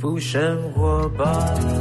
[0.00, 1.79] 福生活吧。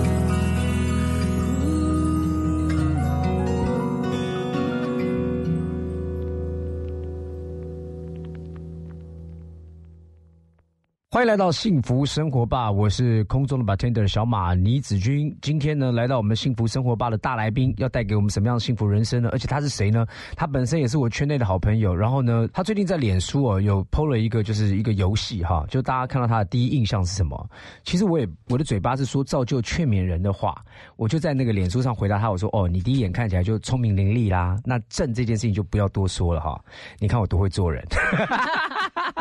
[11.19, 15.37] 欢迎来到幸福生活吧，我是空中的 bartender 小马倪子君。
[15.41, 19.27] 今天呢，来到我们幸福生活吧的大来宾，要带给我们什么样的幸福人生呢？
[19.33, 20.05] 而且他是谁呢？
[20.37, 21.93] 他本身也是我圈内的好朋友。
[21.93, 27.49] 然后呢，他最近在脸书哦，有 PO 了一个就是一个游戏哈，就大家看到他的第一印象是什么？
[27.83, 30.55] 其实我也我的嘴巴是说造就劝勉人的话，
[30.95, 36.57] 我就在那个脸书上回答他，我说哦，你第一眼看起来就聪明伶俐啦，那正这件事情就不要多说了哈。
[36.97, 37.85] 你看我多会做人。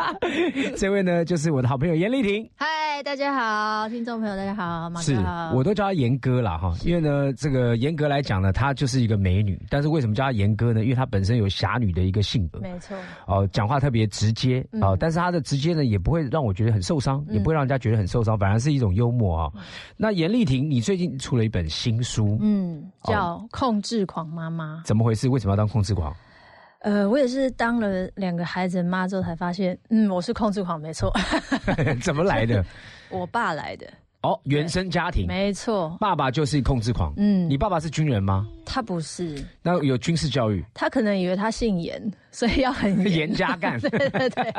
[0.77, 2.49] 这位呢，就是我的好朋友严丽婷。
[2.55, 2.67] 嗨，
[3.03, 5.53] 大家好，听众朋友大家好，马是哥好。
[5.53, 9.59] 我都叫她严哥啦哈，因为呢，这个严格来讲呢，她就是一个美女。
[9.69, 10.83] 但是为什么叫她严哥呢？
[10.83, 19.51] 因为她本身有侠女的一个性格，没错，哦，讲话特别直接哦，但是她的直接呢，也不会让我觉得很受伤，也不会让人家觉得很受伤，反而是一种幽默啊。
[19.97, 24.81] 那严丽婷，你最近出了一本新书，嗯，叫《控制狂妈妈》。
[24.85, 25.29] 怎么回事？
[25.29, 26.13] 为什么要当控制狂？
[26.79, 31.11] 呃，我也是当了两个孩子的妈之后才发现，嗯，我是控制狂，没错。
[32.01, 32.63] 怎么来的？
[33.09, 33.85] 我爸来的。
[34.21, 37.13] 哦，原生家庭，没错，爸爸就是控制狂。
[37.15, 38.45] 嗯，你爸爸是军人吗？
[38.65, 39.41] 他不是。
[39.61, 40.61] 那有军事教育？
[40.73, 43.79] 他可能以为他姓严，所以要很严加干。
[43.79, 44.53] 对对对，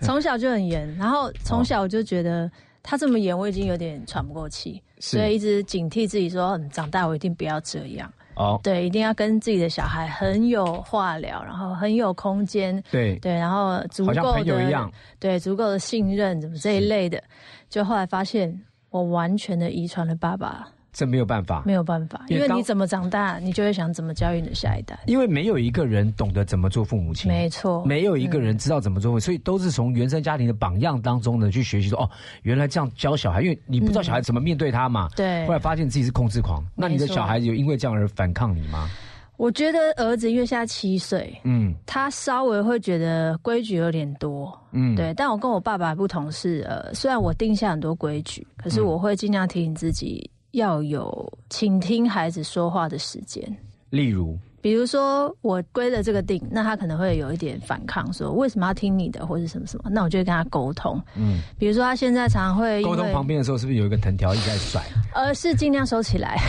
[0.00, 2.50] 从小就很严，然后从小就觉得
[2.84, 8.12] 他这么严，我已经有点喘不过气，所以一直警惕自己说，长大我一定不要这样。
[8.36, 13.16] 哦，对，一定要跟自己的小孩很有话聊，然后很有空间，对。
[13.20, 14.12] 对，然后足够
[14.44, 17.22] 的对足够的信任，怎么这一类的，
[17.70, 20.68] 就后来发现我完全的遗传了爸爸。
[20.94, 24.96] 这没有办法，没有办法，因为你怎么长大，你就会想怎么教育你的下一代。
[25.06, 31.88] 因为没有一个人懂得怎么做父母亲，没错，没有一个人知道怎么做，所以都是从原生家庭的榜样当中呢去学习。
[31.88, 32.10] 说哦，
[32.42, 35.08] 原来这样教小孩，因为你不知道小孩怎么面对他嘛。
[35.16, 35.44] 对。
[35.46, 38.88] 后来发现自己是控制狂，那你的小孩有因为这样而反抗你吗？
[39.36, 45.12] 我觉得儿子因为现在七岁，嗯，他稍微会觉得规矩有点多，嗯，对。
[45.14, 50.30] 但我跟我爸爸不同是，呃，虽然我定下很多规矩，可是我会尽量提醒自己。
[50.54, 53.44] 要有倾听孩子说话的时间，
[53.90, 60.98] 例如，比如说我归了这个定，那他可能会有一点反抗，说为什么要听你的，或者什么什么，那我就会跟他沟通。
[61.16, 64.82] 嗯，比如说他现在常常会沟通旁边的时候，是不是有一个藤条一直在甩？
[65.12, 66.40] 而是尽量收起来，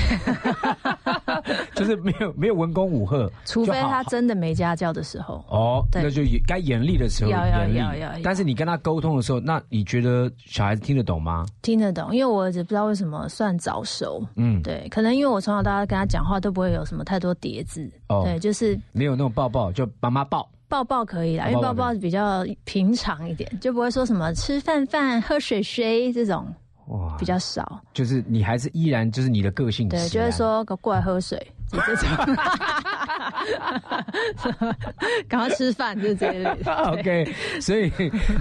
[1.75, 5.44] 就是没有没有文功武赫，除非他真的没家教的时候。
[5.50, 8.22] 哦，那就该严厉的时候严厉。
[8.24, 11.46] 但是你跟他沟通的时候，那你觉得小孩子听得懂吗？
[11.62, 14.25] 听得懂，因为我儿子不知道为什么算早熟。
[14.38, 17.92] 嗯，对，可能因为我从小到大跟他讲话都不会有什么太多叠字。
[18.10, 20.50] 哦，对，就是没有那种抱抱，就妈妈抱。
[20.68, 26.46] 抱抱可以啦，因为抱抱比较平常一点，就不会说什么吃饭饭、喝水水这种。
[26.88, 31.36] 哇，比较少，就是你还是依然就是你的个性，对，就是说过来喝水。
[31.86, 32.08] 这种，
[35.28, 36.50] 赶快吃饭就是这类。
[36.66, 37.26] OK，
[37.59, 37.92] 所以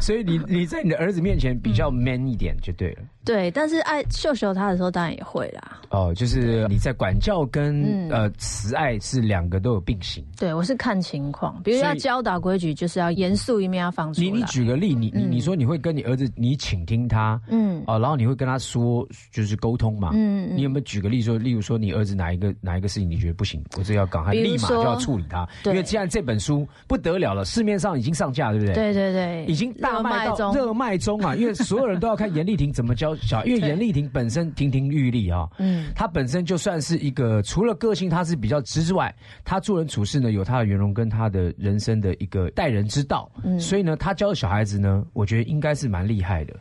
[0.01, 3.03] 所以你你在你的儿子面前比较 man 一点就对了。
[3.25, 5.81] 对，但是爱秀秀他的时候当然也会啦。
[5.89, 10.23] 哦，就是你在管教跟呃慈爱是两个都有并行。
[10.39, 14.27] 对，我是看情况，比如要教导规矩，就是要严肃一面要放出来。
[14.27, 28.75] 你你举个例，你你你说你会跟你儿子你倾听他，嗯，哦，然后你会跟他说就是沟通嘛，嗯，你有没有举个例说，例如说你儿子哪一个哪一个事情你觉得不行，我这要赶快立马就要处理他，因为既然这本书不得了了，市面上已经上架，对不对？
[28.75, 33.15] 对对对，已经大卖到热卖中啊，因为所有人都要看严丽婷怎么教。
[33.17, 39.15] 小，因为严丽婷本身亭亭玉立啊，嗯，她本身就算是一个除了个性她是比较直之外，
[39.45, 46.55] 她做人处事呢有她的圆融跟她的人生的一个待人之道，嗯，所以呢，她教的小孩子呢，我觉得应该是蛮厉害的。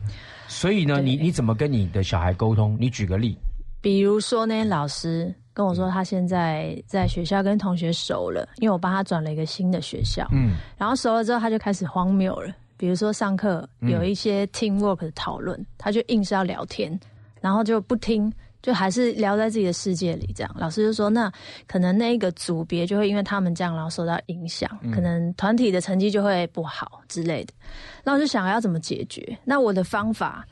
[0.46, 2.76] 所以呢，你你怎么跟你的小孩沟通？
[2.78, 3.36] 你举个例，
[3.80, 12.52] 比如说呢，老师跟我说他现在在学校跟同学熟了，因为我帮他转了一个新的学校，嗯，然后熟了之后他就开始荒谬了。
[12.76, 16.98] 比如说上课有一些 team work 的讨论，他就硬是要聊天，
[17.40, 18.30] 然后就不听，
[18.60, 20.28] 就还是聊在自己的世界里。
[20.34, 21.32] 这样老师就说，那
[21.68, 27.54] 可能那一个组别就会因为他们这样，然后受到影响，可能团体的成绩就会不好之类的。
[28.02, 29.38] 那我就想要怎么解决？
[29.44, 30.44] 那我的方法，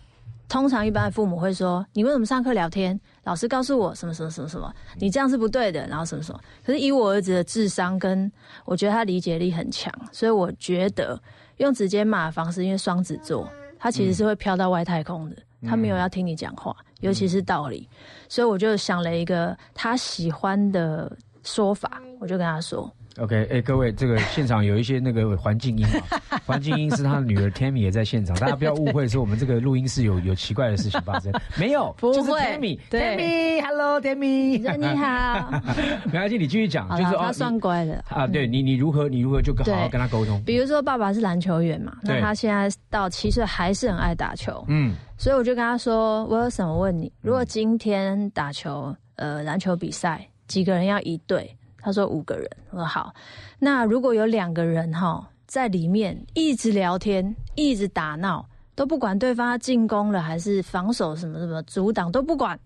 [0.53, 3.01] 通常一般的父母会说，你为什么上课聊天？
[3.25, 5.87] 老师告诉我什么什么什么什么，你这样是不对的。
[5.87, 6.39] 然后什么什么？
[6.63, 8.31] 可是以我儿子的智商跟
[8.67, 11.19] 我觉得他理解力很强，所以我觉得。
[11.57, 17.89] 用直接骂的方式，因为双子座他其实是会飘到外太空的，他没有要听你讲话，尤其是道理，
[18.29, 21.11] 所以我就想了一个他喜欢的
[21.45, 26.01] 说法，我就跟他说：“OK，哎，各位，这个现场有一些那个环境音嘛，
[26.47, 35.61] 环境音是他的女儿 Tammy 也在现场，大家不要误会说我们这个录音室有有奇怪的事情发生，没有，不会，Tammy，Tammy，Hello，Tammy，你好，
[36.07, 51.55] 没关系，你继续讲，就是他算乖的啊，对你，你如何，你如何就好好跟他沟通，比如说爸爸是篮球员嘛，那他现在到七岁还是很爱打球，嗯，所以我就跟他说，我有什么问你，如果今天打球，呃，篮球比赛几个人要一队？
[51.83, 53.13] 他说五个人，我说好。
[53.59, 62.59] 那如果有两个人哈在里面一直聊天，一直打闹，都不管对方进攻了还是防守什么什么阻挡都不管，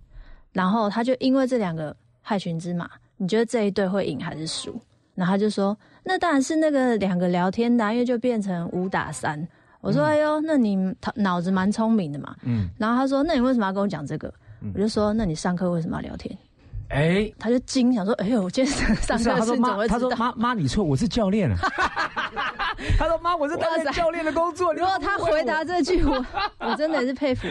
[0.53, 4.79] 然后他就因为这两个害群之马，你觉得这一队会赢还是输？
[5.15, 9.49] 然后他就说，那当然是那个两个聊天的，因为就变成五打三。
[9.81, 10.77] 我说，哎呦，那你
[11.15, 12.37] 脑子蛮聪明的嘛。
[12.43, 12.69] 嗯。
[12.77, 14.33] 然后他说，那你为什么要跟我讲这个？
[14.75, 16.37] 我就说，那你上课为什么要聊天？
[16.89, 21.57] 哎，他就惊，想说：“哎呦，我今天上课是怎么他说：“妈 妈，你错，我是教练啊。
[22.99, 26.25] 他说：“妈，我是担任教练的工作。”如果他回答这句，我
[26.61, 27.49] 我真的是佩服。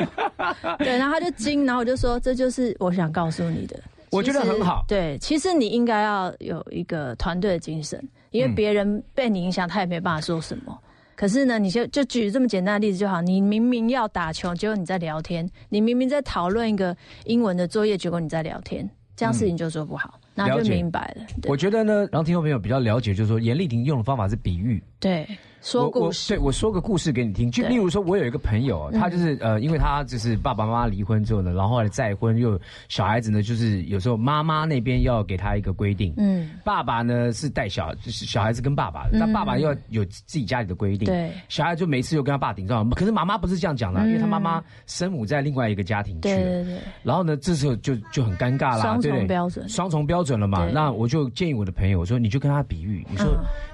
[0.80, 3.78] 对，然后他就惊，然后我就说：“这就是我想告诉你的。”
[4.12, 4.86] 我觉得很好。
[4.88, 10.78] 对，其实你应该要有一个团队的精神，因为别人被你影响，他也没办法说什么。
[11.18, 13.22] 可是呢，你就就举这么简单的例子就好。
[13.22, 16.96] 你明明要打球，结果你在聊天；你明明在讨论一个
[17.26, 18.90] 英文的作业，结果你在聊天。
[19.16, 21.26] 这样事情就做不好，那就明白了。
[21.48, 24.84] 我觉得呢，让听众朋友比较了解，就是说严丽婷用的方法是比喻。
[25.00, 25.28] 对。
[25.66, 27.50] 说故事，对我说个故事给你听。
[27.50, 50.70] 就例如说，我有一个朋友，他就是呃，因为他就是爸爸妈妈离婚之后呢，然后后来再婚，又小孩子呢，就是有时候妈妈那边要给他一个规定，嗯，爸爸呢是带小，就是小孩子跟爸爸，那爸爸要有自己家里的规定，对，小孩就每次又跟他爸顶撞，可是妈妈不是这样讲的，因为他妈妈生母在另外一个家庭去了，对对对，然后呢，这时候就就很尴尬啦，双重标准，双重标准了嘛。
[50.72, 53.26] 那我就建议我的朋友，我说你就跟他比喻，你说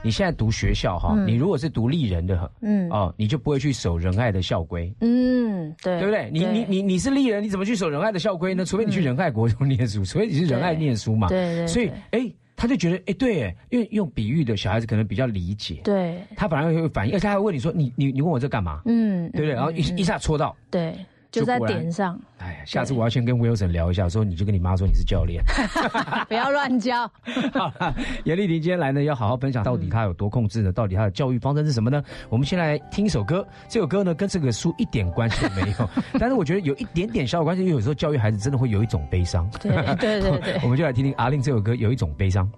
[0.01, 2.51] 你现在读学校哈，你如果是读立人的。
[2.61, 4.93] 嗯哦，你就不会去守仁爱的校规。
[5.01, 6.29] 嗯，对，对不对？
[6.31, 8.65] 你你你你是立人，你怎么去守仁爱的校规呢？
[8.65, 11.27] 除非你去仁爱国中念书，除非你是仁爱念书嘛。
[11.27, 11.67] 对对。
[11.67, 15.81] 所以，哎，他就觉得，哎，对，哎，因为用比喻的小孩子可能比较理解。
[15.83, 16.21] 对。
[16.35, 18.81] 他反而会反应，而且他还问你说，你你你问我这干嘛？
[18.85, 19.53] 嗯，对不对？
[19.53, 20.55] 然后一一下戳到。
[20.69, 20.93] 对。
[21.31, 22.19] 就在点上。
[22.39, 25.41] 哎，下次我要先跟 Wilson 聊一下，说你就跟你妈说你是教练，
[26.27, 27.07] 不要乱教。
[27.53, 27.95] 好了，
[28.25, 30.71] 严丽婷今天来呢，要好好分享到底她有多控制呢？
[30.71, 32.03] 到底她的教育方针是什么呢？
[32.29, 35.89] 我们先来听一首歌，这首歌呢跟这个书一点关系都没有，
[36.19, 39.49] 但是我觉得有一点点小小关系，因为有时候教育孩子真的会有一种悲伤。
[39.61, 42.49] 对对对对，我们就来听听阿令这首歌，有一种悲伤。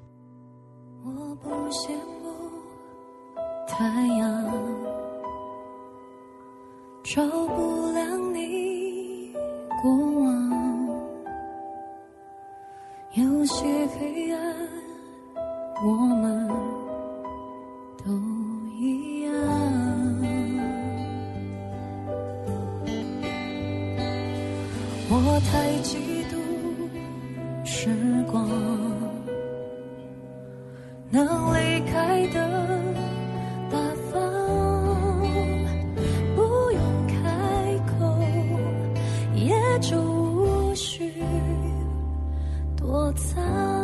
[1.06, 1.92] 我不羡
[2.24, 2.34] 慕
[3.68, 4.44] 太阳，
[7.04, 7.93] 照不。
[9.84, 10.50] 过往
[13.16, 14.40] 有些黑暗，
[15.86, 16.48] 我们
[17.98, 18.14] 都
[18.80, 19.34] 一样。
[25.10, 25.52] 我太
[25.84, 25.98] 嫉
[26.32, 26.34] 妒
[27.66, 27.90] 时
[28.32, 28.48] 光
[31.12, 33.13] 能离开的。
[43.04, 43.83] 有一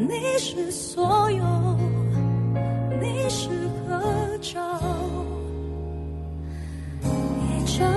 [0.00, 1.44] 你是所有，
[3.00, 3.48] 你是
[3.88, 4.60] 合照
[7.40, 7.88] 一张。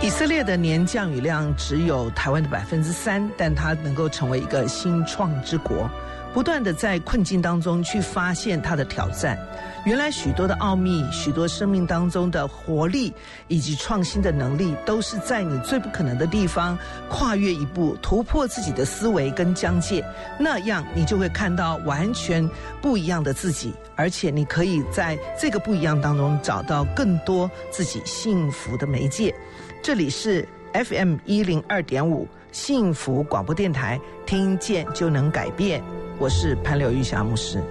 [0.00, 5.90] 以色列的年降雨量只有台湾的百分之三，但它能够成为一个新创之国，
[6.32, 9.38] 不断的在困境当中去发现它的挑战。
[9.84, 13.12] 原来许多的奥秘，许多生命当中的活力
[13.46, 16.76] 以及创新的能力，都是在你最不可能的地方
[17.08, 20.04] 跨越一步，突破自己的思维跟疆界，
[20.38, 22.46] 那样你就会看到完全
[22.82, 29.34] 不一样的自己，而且你可以在这个不一样当中找到更多自己幸福的媒介。
[29.82, 35.82] 这里是 FM 一零二点五幸福广播电台，听见就能改变。
[36.20, 37.62] 我是潘柳玉霞牧师。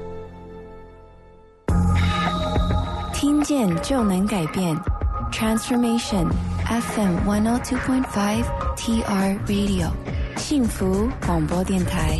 [3.14, 4.74] 听见就能改变
[5.32, 6.28] ，Transformation
[6.66, 8.46] FM one o two point five
[8.78, 9.90] TR Radio
[10.38, 12.20] 幸福广播电台。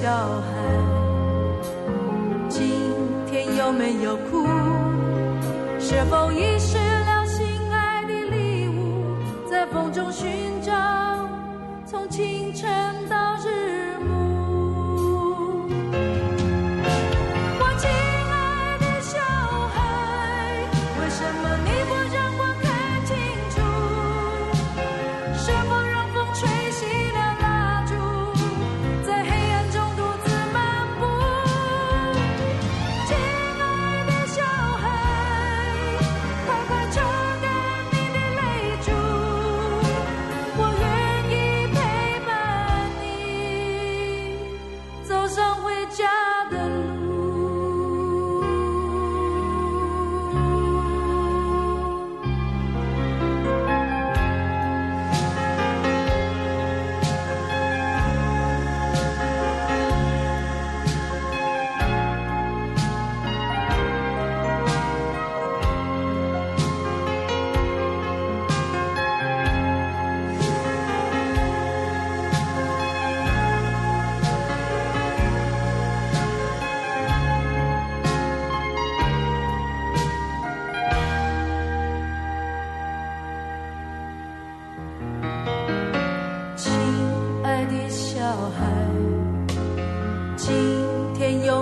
[0.00, 0.48] 小孩。
[2.48, 2.70] 今
[3.30, 4.46] 天有没有哭？
[5.78, 9.18] 是否遗失了心爱的礼物？
[9.46, 10.26] 在风中寻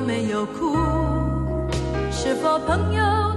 [0.08, 0.74] 没有哭
[2.10, 3.27] 是否朋友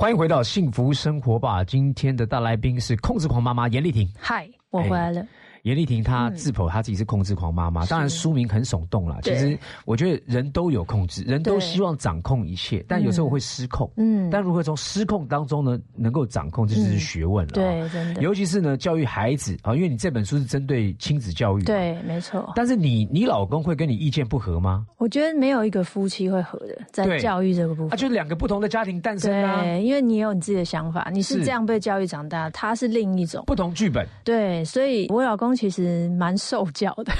[0.00, 1.62] 欢迎回到幸福生活吧！
[1.62, 4.08] 今天的大来宾是控制狂妈妈严丽婷。
[4.18, 5.22] 嗨，我回来了。
[5.62, 9.18] 严丽婷她自剖她自己是控制狂妈妈，当然书名很耸动了。
[9.22, 13.90] 其实我觉得人都有控制，人都希望掌控一切，但有时候会失控。
[13.96, 17.52] 嗯，但如何从失控当中呢，能够掌控，这就是学问了。
[17.52, 18.22] 对，真的。
[18.22, 21.62] 尤其是呢，教育孩子啊，因为你这本书是针对亲子教育。
[21.64, 22.52] 对，没错。
[22.54, 24.86] 但是你你老公会跟你意见不合吗？
[24.98, 27.92] 我觉得没有一个夫妻会合的，在教育这个部分。
[27.92, 29.62] 啊，就是两个不同的家庭诞生啊。
[29.62, 34.06] 对，因为你有你自己的想法，你是这样被教育长大，他是另一种不同剧本。
[34.24, 36.36] 对，所以我老公其实蛮。
[36.40, 37.12] 受教的，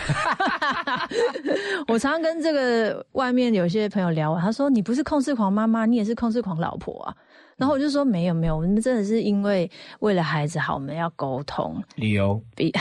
[1.87, 7.15] 我常常跟这个外面有些朋友聊，他说：“你不是控制狂妈妈，你也是控制狂老婆啊。”
[7.59, 11.81] 然后我就说：“没有没有，我们真的是因为为了孩子好，我们要沟通。
[11.97, 12.73] 理由 比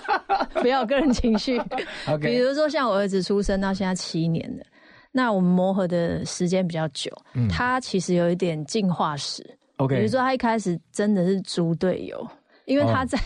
[0.60, 1.58] 不要个人情绪。
[2.20, 4.64] 比如说像我儿子出生到现在七年了，
[5.10, 7.10] 那我们磨合的时间比较久，
[7.50, 9.42] 他其实有一点进化史。
[9.78, 12.28] OK，比如说他一开始真的是猪队友。”
[12.68, 13.18] 因为他在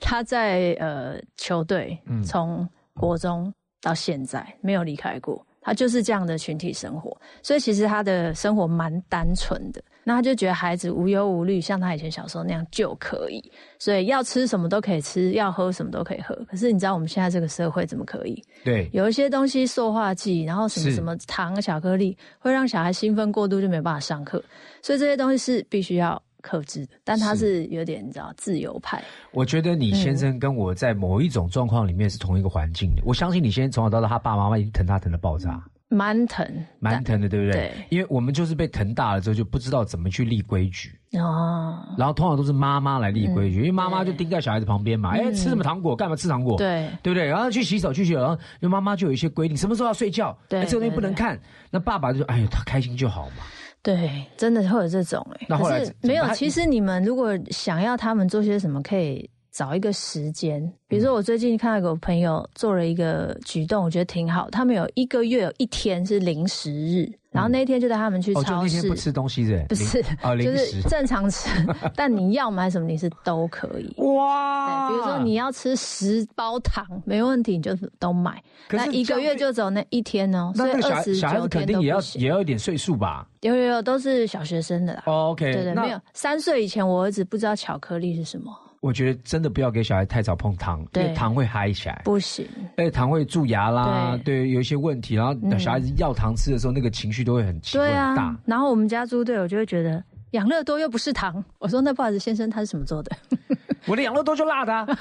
[0.00, 9.80] 他在呃球队，从国中到现在没有离开过，他就是这样的群体生活，所以其实他的生活蛮单纯的。
[10.02, 13.40] 那他就觉得孩子无忧无虑，像他以前小时候那样就可以，
[13.78, 16.34] 所以要吃什么都可以吃，要喝什么都可以喝。
[16.50, 18.42] 可是你知道我们现在这个社会怎么可以？
[18.64, 24.42] 对，有一些东西塑化剂，然后什么什么糖、巧克力，会让小孩兴奋过度，就没办法上课。
[24.82, 26.20] 所以这些东西是必须要。
[26.40, 29.02] 克制的，但他是有点你知道自由派。
[29.32, 33.02] 我觉得你先生跟我在某一种状况里面是同一个环境的。
[33.04, 36.46] 我相信你先生从小到大，他爸爸妈妈已经疼他疼的爆炸，蛮疼，
[36.78, 37.52] 蛮疼的，对不对？
[37.52, 41.84] 对，因为我们就是被疼大了之后，就不知道怎么去立规矩哦。
[41.98, 45.10] 然后通常都是妈妈来立规矩，因为妈妈就盯在小孩子旁边嘛。
[45.10, 45.96] 哎，吃什么糖果？
[45.96, 46.56] 干嘛吃糖果？
[46.56, 47.26] 对，对不对？
[47.26, 50.36] 然后去洗手，去洗手，然后因为妈妈就有一些规定，什么时候要睡觉？
[50.48, 51.38] 对，这个东西不能看。
[51.70, 53.42] 那爸爸就说：“哎呦，他开心就好嘛。”
[53.82, 56.28] 对，真的会有这种哎，可是没有。
[56.34, 60.60] 其实你们如果想要他们做些什么，可以找一个时间。
[60.86, 64.50] 比如说，我最近看到一个朋友做了一个举动，我觉得挺好。
[64.50, 67.10] 他们有一个月有一天是零食日。
[67.30, 71.48] 然后那一天就带他们去超市，不吃东西的，不是，就是正常吃，
[71.94, 73.94] 但你要买什么零食都可以。
[73.98, 74.88] 哇！
[74.88, 78.42] 对，比如说你要吃十包糖，没问题，你就都买。
[78.70, 83.26] 那一个月就走那一天哦，所以二十九天定也要也要一点岁数吧？
[83.42, 85.02] 有有有，都是小学生的啦。
[85.06, 88.52] OK，对对，没有三岁以前，我儿子不知道巧克力是什么。
[88.80, 92.46] 我觉得真的不要给小孩太早碰糖，因为糖会嗨起来，不行。
[92.78, 95.14] 而且糖会蛀牙啦，对，有一些问题。
[95.14, 98.16] 然后小孩子要糖吃的时候，那个情绪都会很对啊。
[98.16, 98.34] 大。
[98.46, 101.44] 然后我们家猪队友就会觉得养乐多又不是糖。
[101.60, 103.14] 我说那不好意思，先生，他是什么做的？
[103.86, 104.96] 我的养乐多就辣的，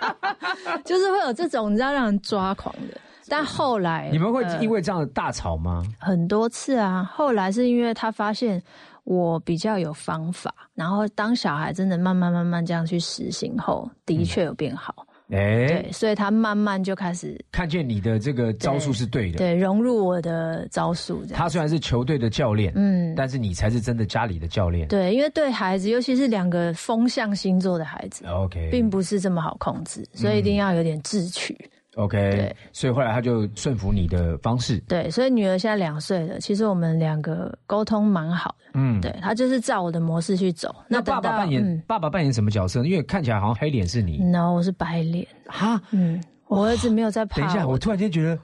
[0.84, 3.00] 就是会有这种你知道让人抓狂的。
[3.28, 5.82] 但后来你们会因为这样大吵吗？
[5.98, 7.10] 很多次啊。
[7.14, 8.62] 后来是因为他发现。
[9.06, 15.06] 我比较有方法，然后当小孩真的慢慢慢慢这样去实行后，的确有变好。
[15.30, 21.24] 哎，对，所以他慢慢就开始看见你的这个招数是对的，对，融入我的招数。
[21.26, 24.86] 他虽然是球队的教练，嗯，但是你才是真的家里的教练。
[24.86, 31.56] 对，因为对孩子，尤其是两个风象星座的孩子，OK，并不是这么好控制，所以一定要有点智取。
[31.96, 34.78] OK，对，所以后来他就顺服你的方式。
[34.86, 38.70] 对，所以女儿现在两岁了，其实我们两个沟通蛮好的。
[38.74, 40.74] 嗯，对，他就是照我的模式去走。
[40.88, 42.84] 那爸爸扮演爸爸扮演什么角色？
[42.84, 44.18] 因为看起来好像黑脸是你。
[44.18, 45.26] No，我是白脸。
[45.46, 47.40] 哈，嗯，我儿子没有在怕。
[47.40, 48.38] 等一下，我突然间觉得。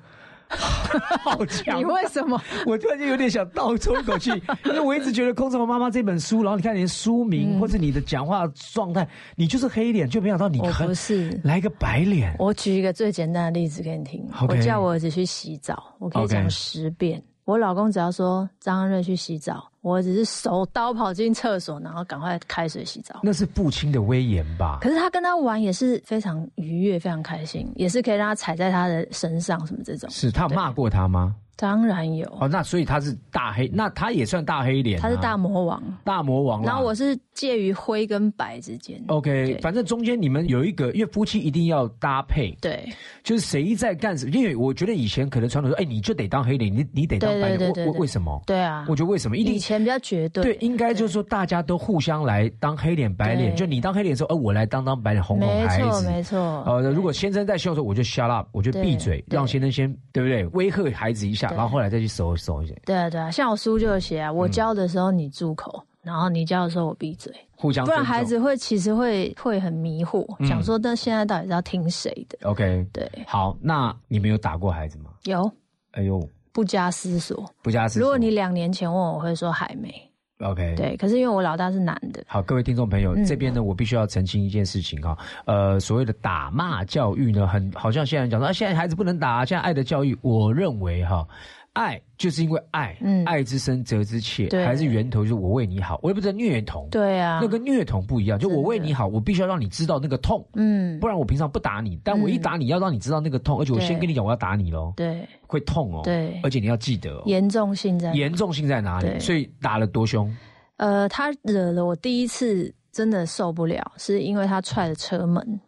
[1.23, 1.79] 好强！
[1.79, 2.41] 你为什么？
[2.67, 4.31] 我突然间有点想倒抽一口气，
[4.67, 12.35] 因为我一直觉得《空中妈妈》这本书，然后你看连书名或者你的讲话状态，你就是黑脸，就没想到你不是来个白脸。
[12.39, 17.23] 我举一个最简单的例子给你听，我叫我儿子去洗澡，我可以讲十遍。
[17.45, 23.21] 我老公只要说张安瑞去洗澡，我只是手刀跑进厕所，然后赶快开水洗澡。
[23.23, 24.79] 那是父亲的威严吧？
[24.81, 30.09] 可是他跟他玩也是非常愉悦、非常开心，也是可以让他踩在他的身上什么这种。
[30.09, 31.35] 是他骂过他吗？
[31.63, 36.61] 当然有，哦，那所以他是大黑，那他也算大黑脸、啊，他是大魔王，大魔王。
[36.65, 39.01] 然后我是介于灰跟白之间。
[39.07, 42.85] OK，反正中间你们有一个，因为夫妻一定要搭配，对
[43.23, 44.33] 就是谁在干什么。
[44.33, 48.43] 因为我觉得以前可能传统说，哎，你就得当黑脸，你你得当白脸，为为什么？
[48.45, 55.89] 对啊，我觉得为什么一定以前比较绝对，对，应该就是说大家都互相来当黑脸白脸，就你当黑脸的时候，呃，我来当当白脸，哄哄没孩子。
[55.89, 56.39] 错没错。
[56.67, 60.45] 呃，如果先生在笑的时候，我就 shut up，我就闭嘴，让先生先对不对？
[60.47, 72.87] 威吓孩子一下，对然后后来再去搜搜一些，对啊对啊，像我书就有写啊，嗯我教的时候你住口，然后你教的时候我闭嘴，互相不然孩子会其实会会很迷惑，嗯想说那现在到底是要听谁的？OK。
[72.93, 75.11] 对，好，那你们有打过孩子吗？
[75.25, 75.51] 有
[75.93, 76.21] 哎呦，
[76.53, 77.45] 不加思索。
[77.63, 78.03] 不加思索。
[78.03, 79.93] 如果你两年前问我，我会说还没。
[80.43, 83.25] OK，对，可是因为我老大是男的，好，各位听众朋友，嗯。
[83.25, 85.17] 这边呢，我必须要澄清一件事情哈。
[85.45, 91.27] 呃，所谓的打骂教育呢，很好像现在讲说，啊，现在孩子不能打，现在爱的教育，我认为哈，
[91.75, 109.19] 爱就是因为爱，嗯爱之深责之切，对还是源头就是我为你好，我也不知道虐童，对啊，那跟虐童不一样，就我为你好，我必须要让你知道那个痛，嗯不，然我平常不打你，但我一打你要让你知道那个痛，而且我先跟你讲我要打你喽，对会痛哦，对而且你要记得哦，严重性在哪严重性在哪里？
[109.19, 110.31] 所以打了多凶？
[110.77, 115.61] 呃，他惹了我第一次真的受不了，是因为他踹了车门。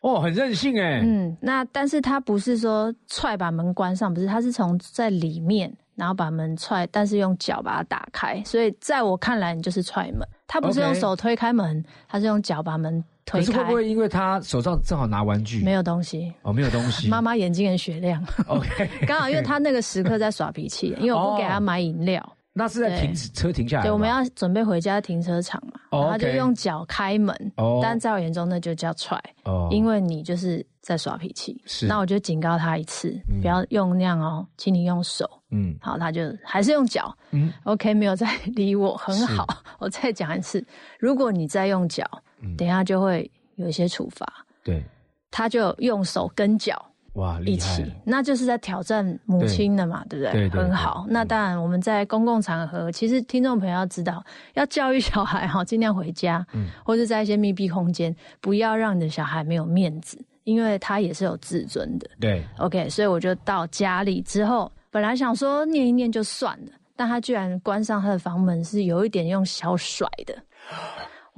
[0.00, 8.42] 哦，很任性哎，嗯，那但是他不是说踹把门关上，不是，他是从在里面，然后把门踹，但是用脚把它打开。
[8.44, 10.26] 所以在我看来，你就是踹门。
[10.46, 13.46] 他不是用手推开门，他是用脚把门推开。
[13.46, 15.62] 可是会不会因为他手上正好拿玩具？
[15.62, 16.32] 没有东西？
[16.42, 17.08] 哦，没有东西。
[17.08, 22.36] 妈妈眼睛很雪亮，OK，刚好因为他那个时刻在耍脾气，因为我不给他买饮料。
[22.58, 27.78] 那是在停车停下来对，我们要准备回家停车场嘛，哦然后他就用脚开门，哦。
[27.82, 29.68] 但在我眼中那就叫踹，哦。
[29.70, 31.58] 因为你就是在耍脾气。
[31.64, 31.86] 是。
[31.86, 35.24] 那我就警告他一次，不要用那样哦，请你用手。
[35.50, 35.74] 嗯。
[35.80, 37.16] 好，他就还是用脚。
[37.30, 37.52] 嗯。
[37.64, 39.46] OK，没有再理我，很好。
[39.78, 40.62] 我再讲一次，
[40.98, 42.04] 如果你再用脚，
[42.40, 42.56] 嗯。
[42.56, 44.26] 等一下就会有一些处罚。
[44.64, 44.84] 对，
[45.30, 46.84] 他就用手跟脚
[47.18, 50.32] 哇，一起，那就是在挑战母亲的嘛，对不对？
[50.32, 51.04] 对对很好。
[51.08, 62.08] 那当然，我们在公共场合，其实听众朋友要知道，要教育小孩哈，尽量回家，嗯或者在一些密闭空间，不要让你的小孩没有面子，因为他也是有自尊的。
[62.20, 70.34] 对，OK，所以我就到家里之后，本来想说念一念就算了，但他居然关上他的房门，是有一点用小甩的。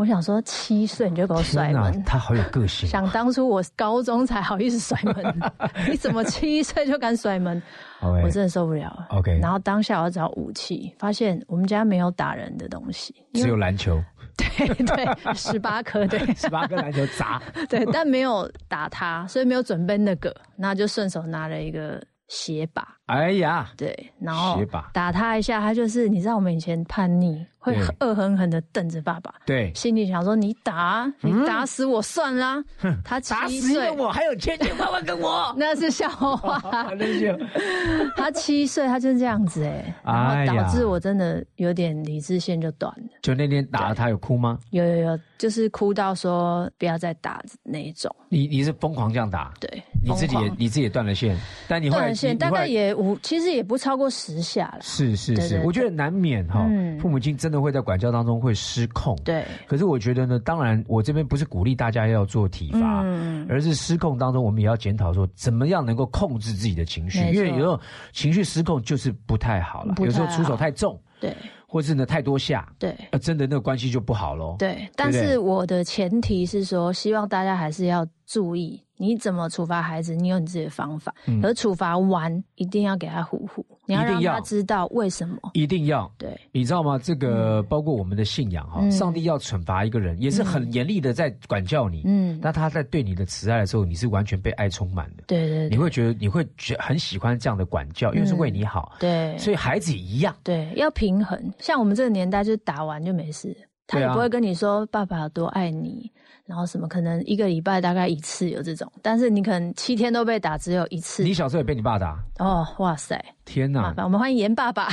[0.01, 2.89] 我想说，七岁你就给我甩门，他好有个性。
[2.89, 5.43] 想当初我高中才好意思甩门，
[5.91, 7.63] 你怎么七岁就敢甩门
[8.01, 9.07] 我真的受不了了。
[9.11, 14.03] OK 然后当下我要找武器，发现我们家没有打人的东西，只有篮球，
[14.39, 17.39] 对对，十八颗对 十八个篮球砸。
[17.69, 32.63] 对，但没有打他，所以没有准备那个，那就顺手拿了一个鞋把，哎呀，对，然后鞋把打他一下，他就是你知道我们以前叛逆会恶狠狠的瞪着爸爸，对，心里想说你打啊你打死我算啦，
[33.05, 33.89] 他嗯打七岁。
[33.89, 35.53] 死我，还有千千万万跟我。
[35.59, 36.61] 那是笑话，
[38.17, 43.09] 他七岁，他就是这样子哎、然后导致我真的有点理智线就断了。
[43.23, 44.57] 就那天打了他有哭吗？
[44.71, 48.15] 有有有，就是哭到说不要再打那一种。
[48.29, 54.79] 你你是疯狂这样打，对，你自己也你自己也断了线，但你后来线大概也五，其实也不超过十下了。
[54.81, 59.15] 是是是，我觉得难免哈嗯，父母亲真的会在管教当中会失控。
[59.25, 67.79] 对，可是我觉得呢，当然我这边不是鼓励大家要做体罚，嗯，而是失控当中，我们也要检讨说，怎么样能够控制自己的情绪，因为有时候
[68.13, 71.35] 情绪失控就是不太好了，有时候出手太重，对。
[71.73, 72.93] 或是呢太多下，对。
[73.13, 74.57] 呃，真的那个关系就不好喽。
[74.59, 74.89] 对。
[74.97, 81.13] 但是我的前提是说，希望大家还是要注意，你怎么处罚孩子，你有你自己的方法。
[81.27, 85.37] 嗯而处罚完一定要给他唬唬，你要让他知道为什么。
[85.55, 86.09] 一定要。
[86.17, 86.97] 对你知道吗？
[86.97, 92.03] 这个包括我们的信仰哈，嗯上帝要惩罚一个人，也是很严厉的在管教你。
[92.05, 95.25] 嗯，但他在对你的慈爱的时候，你是完全被爱充满的。
[95.27, 98.93] 对对对你会觉得你会觉很喜欢这样的管教，因为是为你好。
[99.01, 100.33] 对，所以孩子也一样。
[100.45, 101.53] 对，要平衡。
[101.59, 103.57] 像我们这个年代，就是打完就没事，
[103.89, 106.09] 他也不会跟你说爸爸有多爱你，
[106.51, 111.23] 然后什么可能一个礼拜大概一次有这种，但是你可能七天都被打，只有一次。
[111.23, 112.19] 你小时候也被你爸打？
[112.41, 113.95] 哦，哇塞，天哪！
[113.99, 114.89] 我们欢迎严爸爸。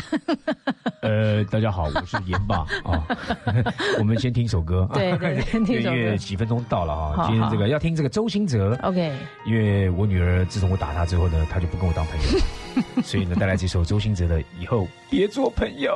[1.02, 3.08] 呃，大家好，我是严爸啊。
[3.98, 4.88] 我们先听首歌。
[4.94, 7.26] 对对对听首歌因为几分钟到了啊。
[7.28, 9.12] 今天这个要听这个周兴哲，OK，
[9.48, 15.92] 因为我女儿自从我打她之后呢，她就不跟我当朋友，所以呢，带来这首周兴哲的《以后别做朋友》。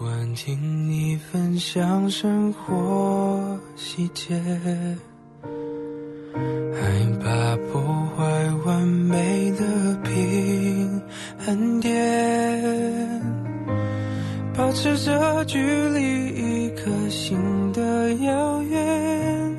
[0.00, 4.34] 不管听你分享生活细节。
[6.72, 7.82] 害怕破
[8.16, 8.24] 坏
[8.64, 11.02] 完美的平
[11.44, 13.22] 衡点
[14.56, 15.58] 保持着距
[15.90, 17.38] 离一颗心
[17.74, 19.56] 的遥远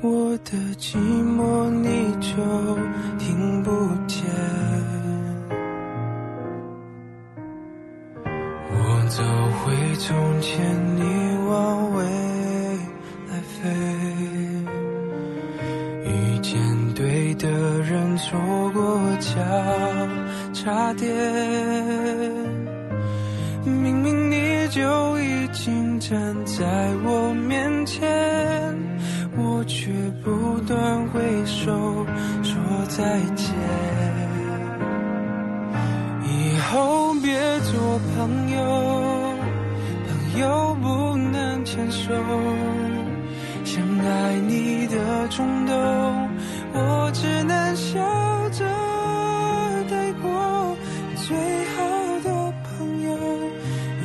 [0.00, 2.32] 我的寂寞你就
[3.18, 3.70] 听不
[4.06, 5.21] 见。
[9.22, 10.58] 找回从前，
[10.96, 11.02] 你
[11.48, 12.02] 往未
[13.28, 13.70] 来飞，
[16.04, 16.58] 遇见
[16.96, 17.48] 对的
[17.82, 18.36] 人，错
[18.74, 19.30] 过交
[20.52, 21.08] 叉点。
[23.64, 28.02] 明明你就已经站在我面前，
[29.36, 29.92] 我却
[30.24, 32.04] 不断挥手
[32.42, 32.56] 说
[32.88, 33.41] 再见。
[45.42, 45.74] 冲动，
[46.72, 47.98] 我只能笑
[48.50, 48.64] 着
[49.90, 50.76] 带过。
[51.16, 51.36] 最
[51.74, 51.82] 好
[52.22, 53.10] 的朋友。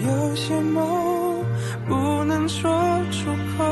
[0.07, 1.45] 有些梦
[1.87, 2.71] 不能说
[3.11, 3.63] 出口，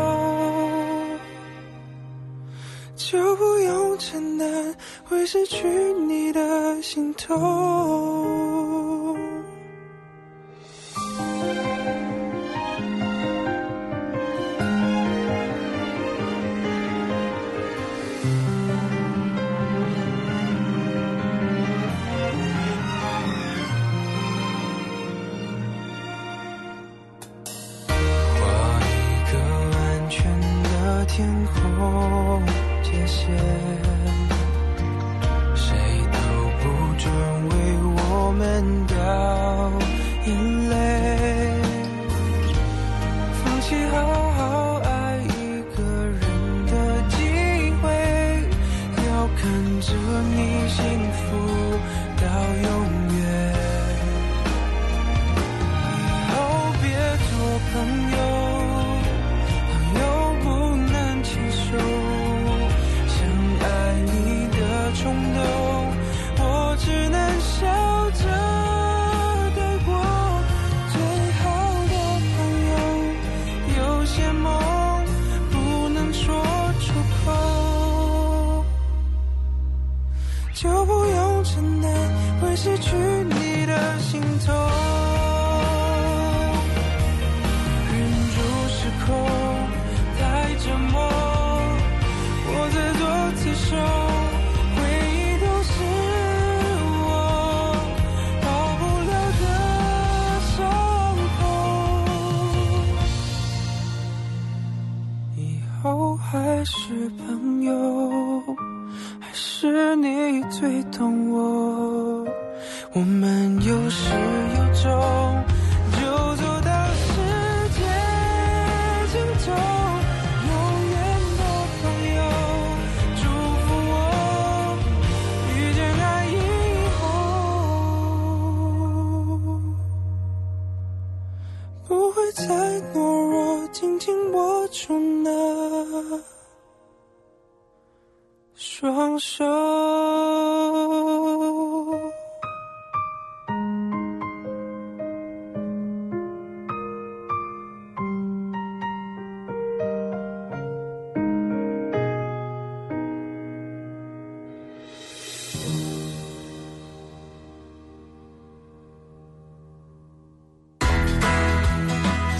[2.95, 4.75] 就不用承担
[5.05, 5.67] 会失去
[6.07, 8.34] 你的心痛。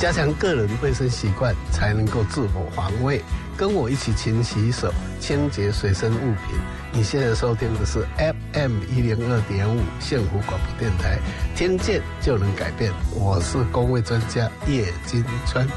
[0.06, 3.24] 加强个人卫生习惯，才能够自我防卫。
[3.58, 6.56] 跟我一起勤洗手，清洁随身物品。
[6.92, 8.06] 你现在收听的是
[8.54, 11.18] FM 一零二点五幸福广播电台，
[11.56, 12.92] 听见就能改变。
[13.16, 15.68] 我是公卫专家叶金川。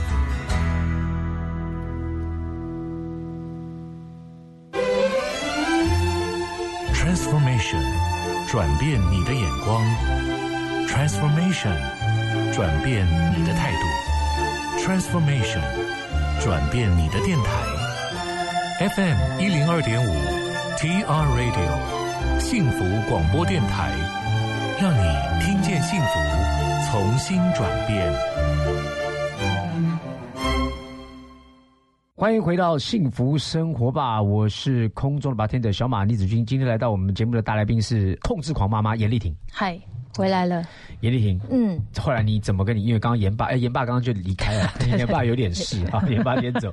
[6.93, 7.83] Transformation，
[8.47, 9.83] 转变你的眼光。
[10.87, 11.73] Transformation，
[12.53, 13.98] 转变你的态度。
[14.88, 15.61] Transformation，
[16.40, 20.09] 转变你的电台，FM 一零二点五
[20.79, 23.90] ，TR Radio，幸福广播电台，
[24.81, 26.18] 让你听见幸福，
[26.90, 28.11] 重新转变。
[32.14, 39.37] 欢迎回到幸福生活吧，我是空中的白天的小马李子君，今天来到我们节目的大来宾是控制狂妈妈严丽婷。
[39.53, 39.79] 嗨。
[40.16, 40.64] 回来了，
[41.01, 41.40] 严丽婷。
[41.51, 42.85] 嗯，后来你怎么跟你？
[42.85, 46.71] 因为刚刚严爸，哎，严爸刚刚就离开了， 严爸有点事啊， 严爸先走。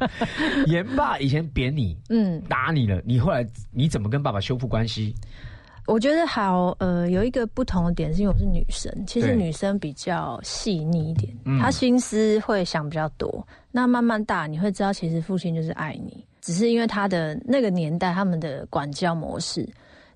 [0.67, 5.13] 严爸以前扁你，嗯，打你了，你后来你怎么跟爸爸修复关系？
[5.88, 13.48] 我觉得好，呃，有一个不同的点是因为我是女生，其实女生比较细腻一点，嗯她心思会想比较多。
[13.71, 19.67] 那慢慢大，你会知道，其实父亲就是爱你，只是因为他的那个年代，他们的管教模式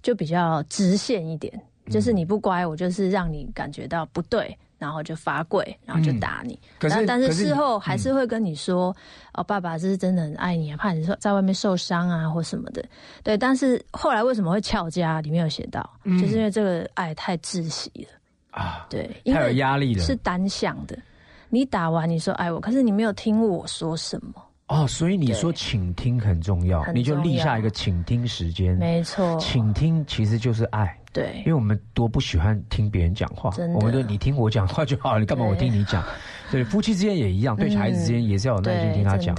[0.01, 6.59] 就比较直线一点，嗯就是你不乖，我就是让你感觉到不对，然后就罚跪，然后就打你。
[6.79, 8.95] 可是但但是事后还是会跟你说，
[9.33, 12.83] 哦，爸爸这是真的很爱你啊，怕你说在外面受伤啊或什么的。
[13.23, 15.19] 对，但是后来为什么会翘家？
[15.21, 18.09] 里面有写到，就是因为这个爱太窒息了
[18.51, 20.97] 啊，对，因太有为压力了是单向的。
[21.49, 24.33] 你打完你说爱我，可是你没有听我说什么。
[24.67, 28.77] 哦，所以你说对倾听很重要，很你就立下一个倾听时间。
[28.77, 36.03] 没错，倾听其实就是爱，对因为我们多不喜欢听别人讲话我们就你听我讲话就好了， 你干嘛我听你讲？
[36.51, 39.35] 对，夫妻之间也一样，对孩子之间也是要有耐心对，听他讲。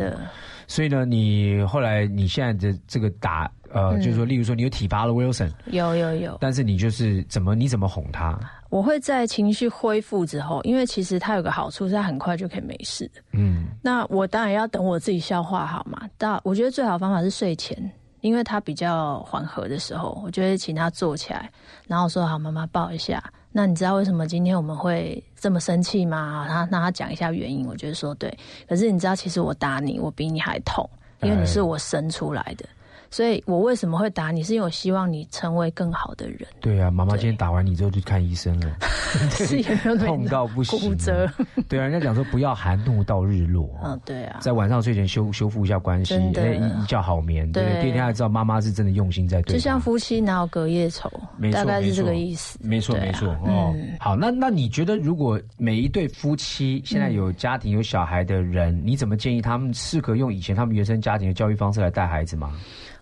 [0.67, 6.39] 所以呢，你后来你现在的这个打呃，嗯就是说，例如说你有体罚了 Wilson，有有有。
[6.41, 8.39] 但是你就是怎么你怎么哄他？
[8.69, 13.11] 我会在情绪恢复之后，因为其实他有个好处是它很快就可以没事。
[13.33, 16.09] 嗯，那我当然要等我自己消化好嘛。
[16.17, 17.77] 但我觉得最好的方法是睡前，
[18.21, 21.51] 因为他比较缓和的时候，我就会请他坐起来，
[21.87, 26.45] 然后说：“好，妈妈抱一下。”那你知道为什么今天我们会这么生气吗？
[26.47, 27.67] 然后让他讲一下原因。
[27.67, 28.33] 我觉得说对，
[28.69, 30.89] 可是你知道，其实我打你，我比你还痛，
[31.23, 32.65] 因为你是我生出来的。
[33.11, 34.43] 所以我为什么会打你？
[34.43, 36.41] 是因为我希望你成为更好的人。
[36.61, 38.77] 对啊，妈妈今天打完你之后就去看医生了，
[39.31, 41.29] 是也没有痛到不行，骨折。
[41.69, 43.69] 对啊，人家讲说不要含怒到日落。
[43.83, 49.55] 嗯，对啊，在晚上睡前修修复一下关系，一一觉好眠，对第二天才知道妈妈是真的用心在对。
[49.55, 52.59] 就像夫妻哪有隔夜仇没，错大概是这个意思。
[52.63, 53.73] 没错，没错哦。
[53.75, 62.53] 嗯好，那那你觉得，如果每一对夫妻现在有家庭、有小孩的人，你怎么建议他们适合用以前他们原生家庭的教育方式来带孩子吗？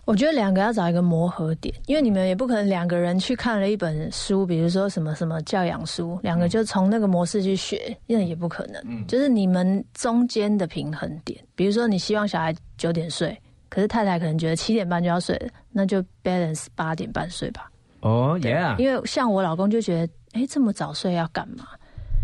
[0.09, 9.05] 我觉得两个要找一个磨合点，因为你们也不可能两个人去看了一本书，比如说什么什么教养书，两个就从那个模式去学，那也不可能。
[9.05, 17.69] 就是你们中间的平衡点，比如说你希望小孩九点睡，可是太太可能觉得七点半就要睡了，那就 balance 八点半睡吧。
[17.99, 21.67] 哦、对 y e a h 因为像我老公就觉得，哎，这么早睡要干嘛？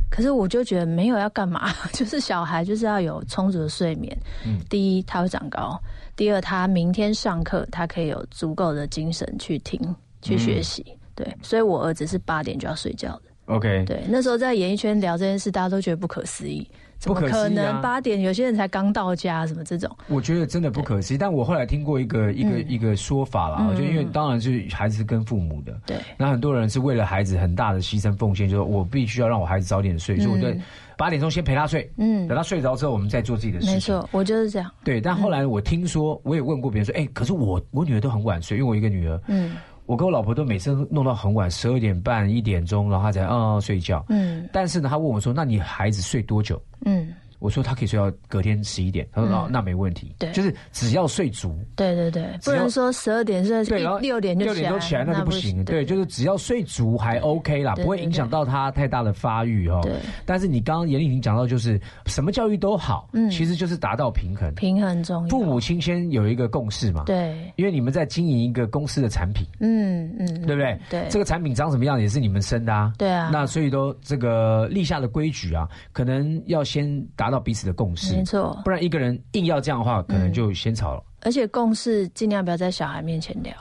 [0.10, 4.18] 可是我就觉得没有要干嘛， 就是小孩就是要有充足的睡眠。
[4.44, 5.78] 嗯第一，他会长高；
[6.16, 9.80] 第二，他明天上课他可以有足够的精神去听、
[10.22, 10.86] 去学习。
[11.14, 13.24] 对，所以我儿子是八点就要睡觉的。
[13.46, 16.68] OK，对，那时候在演艺圈聊这件事，大家都觉得不可思议，
[17.06, 19.90] 怎么不可啊可能八点有些人才刚到家，什么这种？
[20.08, 21.18] 我觉得真的不可思议。
[21.18, 30.58] 但我后来听过一个一个、一个说法啦，嗯就因为当然是孩子是跟父母的，对，那很多人是为了孩子很大的牺牲奉献，就是我必须要让我孩子早点睡，所以我在
[30.98, 33.76] 八点钟先陪他睡，嗯等他睡着之后，我们再做自己的事情。
[33.76, 34.72] 没错，我就是这样。
[34.84, 39.54] 对，但后来我听说，我也问过别人说，哎、可是我我女儿都很晚睡，因为我一个女儿，嗯
[39.86, 44.04] 我跟我老婆都每次弄到很晚，十二点半、一点钟，然后她才嗯睡觉。
[44.10, 46.62] 嗯但是呢，她问我说，那你孩子睡多久？
[46.86, 47.14] 嗯，
[47.46, 50.32] 我说他可以睡到隔天十一点，他说、哦那没问题，对。
[50.32, 59.80] 就是只要睡足，对对对，不能说十二点睡，对，然后一六点就六点都起来那就不行，对，就是只要睡足还 OK 啦，不会影响到他太大的发育哦。
[59.84, 59.94] 对。
[60.26, 63.30] 但是你刚刚严丽婷讲到，就是什么教育都好，嗯。
[63.30, 64.52] 其实就是达到平衡。
[64.56, 65.30] 平衡重要。
[65.30, 70.80] 父母亲先有一个共识嘛，，对，因为你们在经营一个公司的产品，嗯嗯，对不对？
[70.90, 72.92] 对，这个产品长什么样也是你们生的啊。
[72.98, 78.70] 对啊，那所以都这个立下的规矩啊，可能要先达到彼此的共识没，错不。
[78.70, 81.04] 然一个人硬要这样的话，可能就先吵了。
[81.22, 83.54] 而且共识尽量不要在小孩面前聊，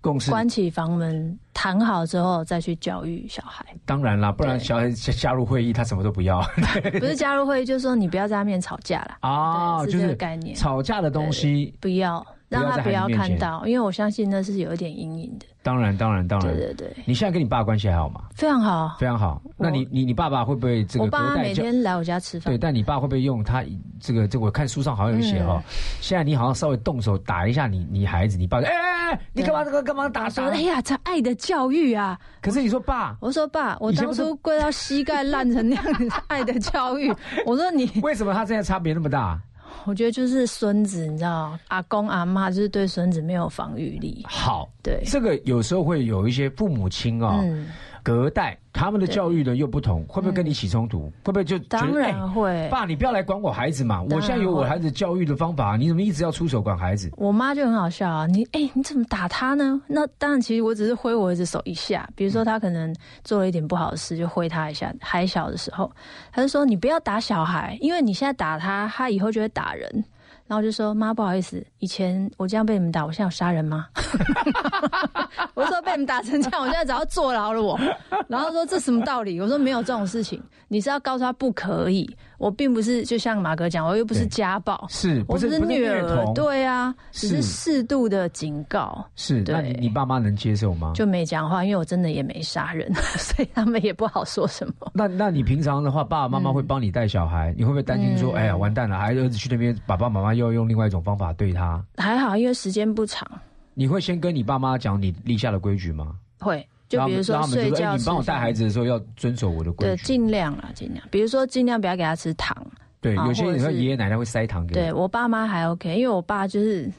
[0.00, 3.64] 共识关起房门谈好之后再去教育小孩。
[3.84, 6.40] 当然啦，不然小孩加加入会议，他什么都不要
[6.98, 11.72] 不是加入会议，就是说你不要在他面吵架啦， 啊，就是概念吵架的东西。
[11.78, 15.46] 不要让他不要看到，因为我相信那是有一点阴影的。
[15.62, 16.56] 当然，当然，当然。
[16.56, 18.22] 对对对，你现在跟你爸关系还好吗？
[18.34, 18.96] 非常好。
[18.98, 19.40] 非常好。
[19.56, 21.62] 那你你你爸爸会不会这个我爸妈隔代教？
[21.62, 23.62] 每天来我家吃饭对，，但你爸会不会用他
[24.00, 24.44] 这个这个？
[24.44, 32.18] 我看书上好像有写哈，嗯现在你好像稍微动手打一下你你孩子，你爸就哎哎哎，你干嘛这个干嘛打哎呀，这爱的教育啊！
[32.40, 37.14] 可是你说爸，我说爸，我当初跪到膝盖烂成那样子， 爱的教育。
[37.44, 39.38] 我说你，为什么他现在差别那么大？
[39.84, 44.24] 我觉得就是孙子，你知道，阿公阿妈就是对孙子没有防御力。
[44.28, 47.68] 好，对，这个有时候会有一些父母亲啊、嗯，
[48.02, 51.10] 隔代他们的教育呢又不同，会不会跟你起冲突？
[51.24, 52.68] 会不会就当然会。
[52.70, 54.02] 爸，你不要来管我孩子嘛！
[54.02, 57.10] 我现在有我孩子教育的方法，你怎么一直要出手管孩子？
[57.16, 59.80] 我妈就很好笑啊，你哎、你怎么打他呢？
[59.86, 62.94] 那当然，其实我只是挥我儿子手一下，比如说他可能
[63.24, 64.92] 做了一点不好的事，就挥他一下。
[65.00, 65.90] 还小的时候，
[66.32, 70.04] 他就说你不要打小孩，因为你现在打他，他以后就会打人。
[70.50, 73.86] 然后我就说妈，不好意思，以前我这样被你们打，我现在有杀人吗？
[75.54, 77.78] 我说被你们打成这样，我现在只要坐牢了我。
[78.26, 79.40] 然后说这什么道理？
[79.40, 82.16] 我说没有这种事情，你是要告诉他不可以。
[82.40, 86.32] 我并不是就像马哥讲，我又不是家暴，是我是不是虐儿，童？
[86.32, 89.04] 对啊，只是是适度的警告。
[89.14, 90.92] 是，那你爸妈能接受吗？
[90.94, 94.90] 就没讲话，因为我真的也没杀人， 所以他们也不好说什么。
[94.94, 101.84] 那那你平常的话，爸爸妈妈会帮你带小孩，你会不会担心说，嗯哎呀，完蛋了，孩子儿子去那边，爸爸妈妈又要用另外一种方法对他？
[101.98, 103.30] 还好，因为时间不长，
[103.74, 106.14] 你会先跟你爸妈讲你立下的规矩吗？
[106.38, 107.62] 会就比如让说
[107.96, 110.02] 你帮我带孩子，的时候要遵守我的规对，矩。
[110.02, 111.02] 尽量啊，尽量。
[111.10, 112.54] 比如说尽量不要给他吃糖。
[113.00, 114.74] 对，啊有些人说或者是爷爷奶奶会塞糖给我。
[114.74, 116.90] 对我爸妈还 OK，因为我爸就是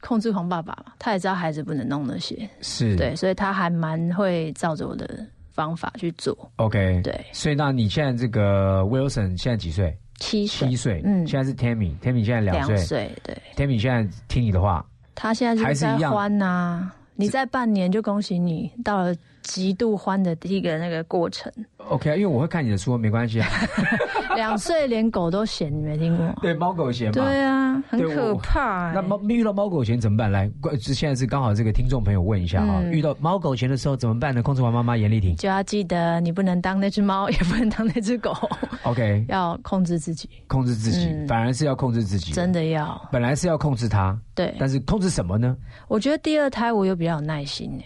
[0.00, 6.36] 控制狂爸爸嘛，他也知道孩子不能弄那些，是，对，所以他还蛮会照着我的方法去做。
[6.56, 9.96] ，OK，对所以那你现在这个 Wilson 现在几岁？
[10.18, 11.02] 七岁，七岁。
[11.04, 12.76] 嗯现在是 Tammy，Tammy 现在两岁。
[12.78, 14.84] 岁，对，Tammy 现在听你的话，
[15.14, 19.14] 他现在是还是在欢呐、你在半年就恭喜你到了
[19.46, 21.50] 极度欢的第一个那个过程。
[21.88, 23.48] OK，因为我会看你的书，没关系啊。
[24.34, 26.26] 两岁连狗都嫌，你没听过？
[26.42, 27.12] 对，猫狗嫌嘛。
[27.12, 28.92] 对啊，很可怕、欸。
[28.94, 30.30] 那猫遇到猫狗嫌怎么办？
[30.30, 34.42] 来，关现在是刚好这个听众朋友问一下啊，嗯遇到猫狗嫌的时候怎么办呢？
[34.42, 38.34] 控制完妈妈严丽婷就要记得，你不能当那只猫，也不能当那只狗
[38.82, 43.00] ，，OK， 要控制自己，控制自己，嗯反而是要控制自己，真，的要。
[43.12, 45.56] 本来是要控制它，对，但是控制什么呢？
[45.88, 47.82] 我觉得第二胎我又比较有耐心呢、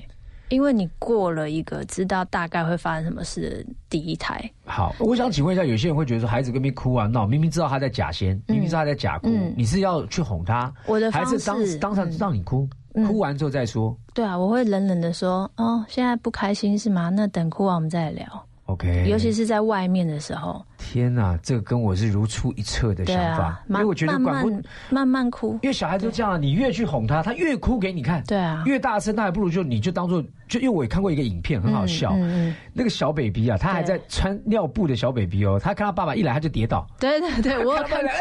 [0.50, 9.54] 因为你过了一个知道大概会发生什么事的第一胎，好，我想请问一下，有些人会觉得说孩子跟边哭啊闹，明明知道他在假先，明明知道他在假哭，嗯。
[9.56, 12.16] 你是要去哄他，我的还方式是当当场嗯。
[12.18, 13.06] 让你哭，嗯。
[13.06, 13.96] 哭完之后再说？
[14.12, 17.08] 对啊，我会冷冷的说，哦，现在不开心是吗？
[17.10, 18.26] 那等哭完我们再聊。
[18.72, 23.44] ？OK，尤其是在外面的时候，天哪，这个跟我是如出一辙的想法。
[23.44, 32.12] 啊，，因为我觉得慢管不，慢慢慢哭，因为小孩子都这样啊，你越去哄他，他越哭给你看，对啊，越大声，那还不如就你就当做就因为我也看过一个影片，很好笑。
[32.14, 38.12] 嗯嗯那个小 baby 啊，他还在穿尿布的小 baby 哦，他看到爸爸一来他就跌倒，对对对，我有 看看他爸来，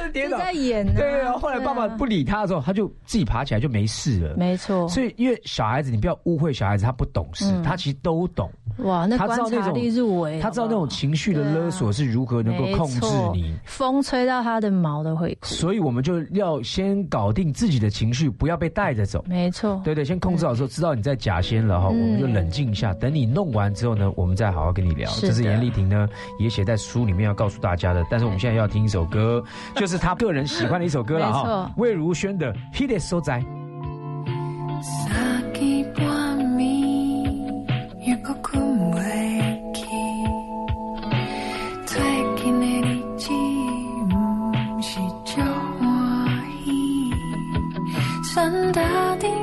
[0.00, 4.36] 呃，跌倒，在演、啊，对，啊后后来爸爸不理他的时候，他就自己爬起来就没事了。
[4.36, 7.62] 没错，所以，因为小孩子，你不要误会小孩子，他不懂事，嗯。
[7.62, 13.00] 他其实都懂，哇，那他知道那种观察力入围，他知道那种情绪的勒索是如何能够控制
[13.32, 13.54] 你。
[13.64, 19.24] 风吹到他的毛都会哭，所以我们就要先搞定自己的情绪，不要被带着走。
[19.26, 22.92] 没错，对对，先控制好之后，知道你在假先了哈，嗯我们就冷静一下。
[22.94, 25.10] 等你弄完之后呢，我们再好好跟你聊。
[25.10, 26.08] 是这是严丽婷呢
[26.38, 28.04] 也写在书里面要告诉大家的。
[28.10, 29.42] 但是我们现在要听一首歌，
[29.76, 33.40] 就是他个人喜欢的一首歌了哈，魏如萱的《Hit It 所在》。
[48.36, 49.35] 分大地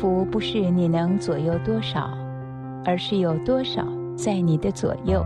[0.00, 2.10] 福不是你能左右多少，
[2.86, 3.86] 而是有多少
[4.16, 5.22] 在你的左右。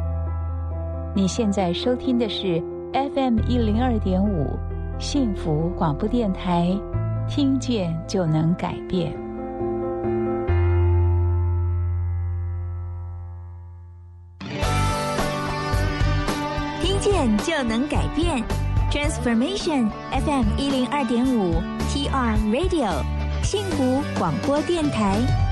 [1.14, 2.60] 你现在收听的是
[2.92, 4.50] FM 一零二点五
[4.98, 6.76] 幸福广播电台，
[7.28, 9.12] 听见就能改变。
[16.82, 18.42] 听见就能改变
[18.90, 21.54] ，Transformation FM 一零二点五
[21.90, 23.23] TR Radio。
[23.45, 25.43] 幸福广播电台。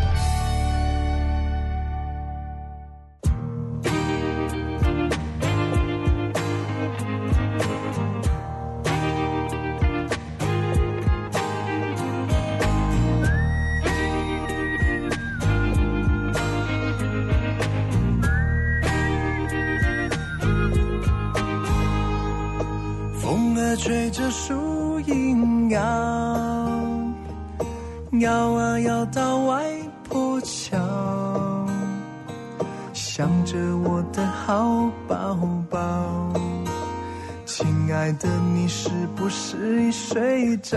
[40.12, 40.76] 睡着，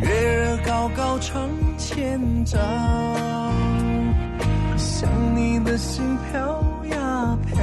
[0.00, 2.60] 月儿高高成千丈，
[4.76, 6.40] 想你的心飘
[6.90, 7.62] 呀飘，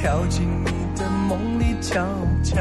[0.00, 2.04] 飘进你的梦里悄
[2.42, 2.56] 悄。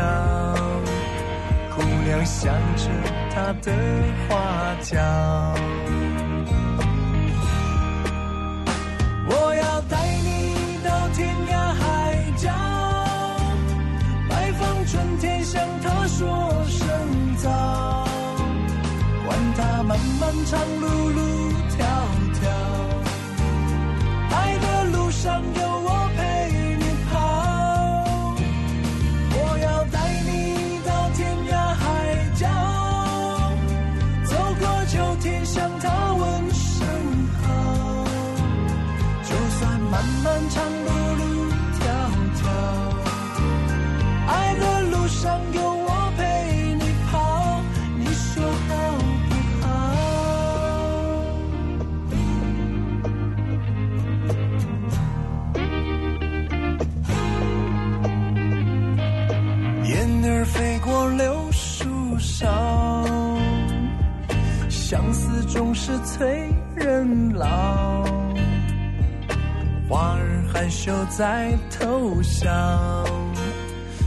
[1.75, 2.89] 姑娘想着
[3.34, 3.73] 他的
[4.29, 5.01] 花轿。
[20.52, 21.51] 长路路。
[65.64, 68.03] 总是催人老，
[69.88, 72.49] 花儿含羞在偷笑，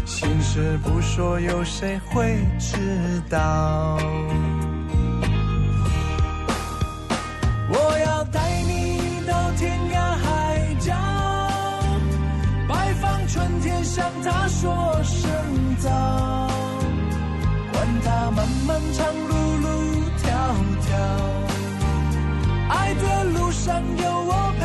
[0.04, 3.96] 心事不说，有谁会知道？
[7.68, 10.92] 我要带你到天涯海角，
[12.68, 15.30] 拜访春天，向他说声
[15.78, 15.88] 早，
[17.72, 19.68] 管他漫漫长路路
[20.18, 20.26] 迢
[20.82, 21.43] 迢。
[22.76, 24.62] 爱的路上有我陪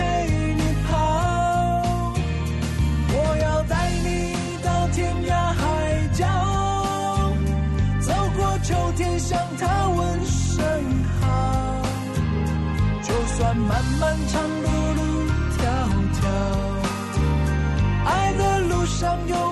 [0.55, 0.91] 你跑，
[3.13, 4.07] 我要带你
[4.63, 4.97] 到天
[5.27, 5.61] 涯海
[6.13, 6.25] 角，
[8.01, 10.59] 走过秋天向他问声
[11.21, 11.23] 好。
[13.03, 15.01] 就算漫漫长路路
[15.57, 15.61] 迢
[16.19, 16.21] 迢，
[18.05, 19.48] 爱的路上有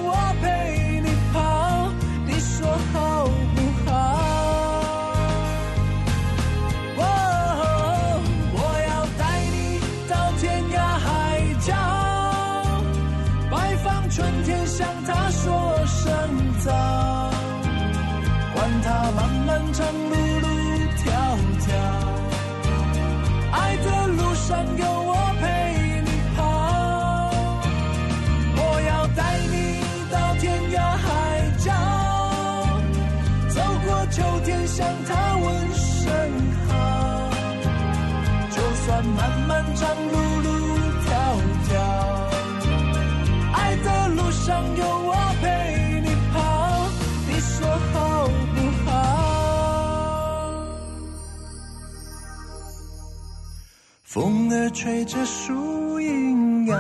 [54.18, 56.76] 风儿吹着树影摇，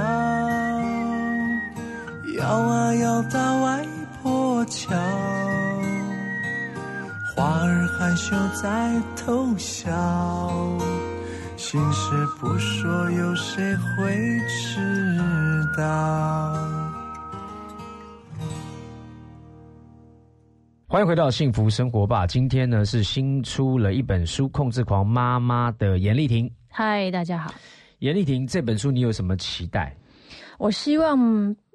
[2.39, 3.85] 摇啊摇到外
[4.23, 4.89] 婆桥。
[7.35, 9.91] 花儿害羞在偷笑，
[11.57, 14.15] 心事不说，有谁会
[14.47, 14.79] 知
[15.77, 16.55] 道？
[20.88, 22.25] 欢迎回到幸福生活吧。
[22.25, 26.51] 今天呢是新出了一本书《控制狂妈妈》的严丽婷。
[26.80, 27.51] 嗨，大家好。
[27.97, 29.97] 严丽婷，这本书你有什么期待？
[30.59, 31.17] 我希望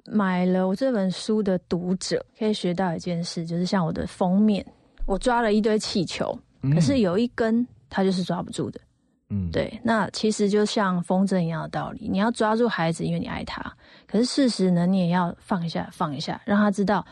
[0.05, 4.65] 买了我这本书的读者可以学到一件事，就是像我的封面。
[5.05, 6.33] 我抓了一堆气球，
[6.73, 8.79] 可是有一根它就是抓不住的。
[9.29, 13.61] 嗯，对，那其实就像风筝一样的道理，你要抓住孩子，因为你爱他。
[14.07, 17.05] 可是事实呢，你也要放一下，放一下，让他知道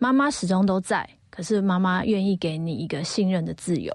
[0.00, 1.08] 妈妈始终都在。
[1.30, 3.92] 可是妈妈愿意给你一个信任的自由。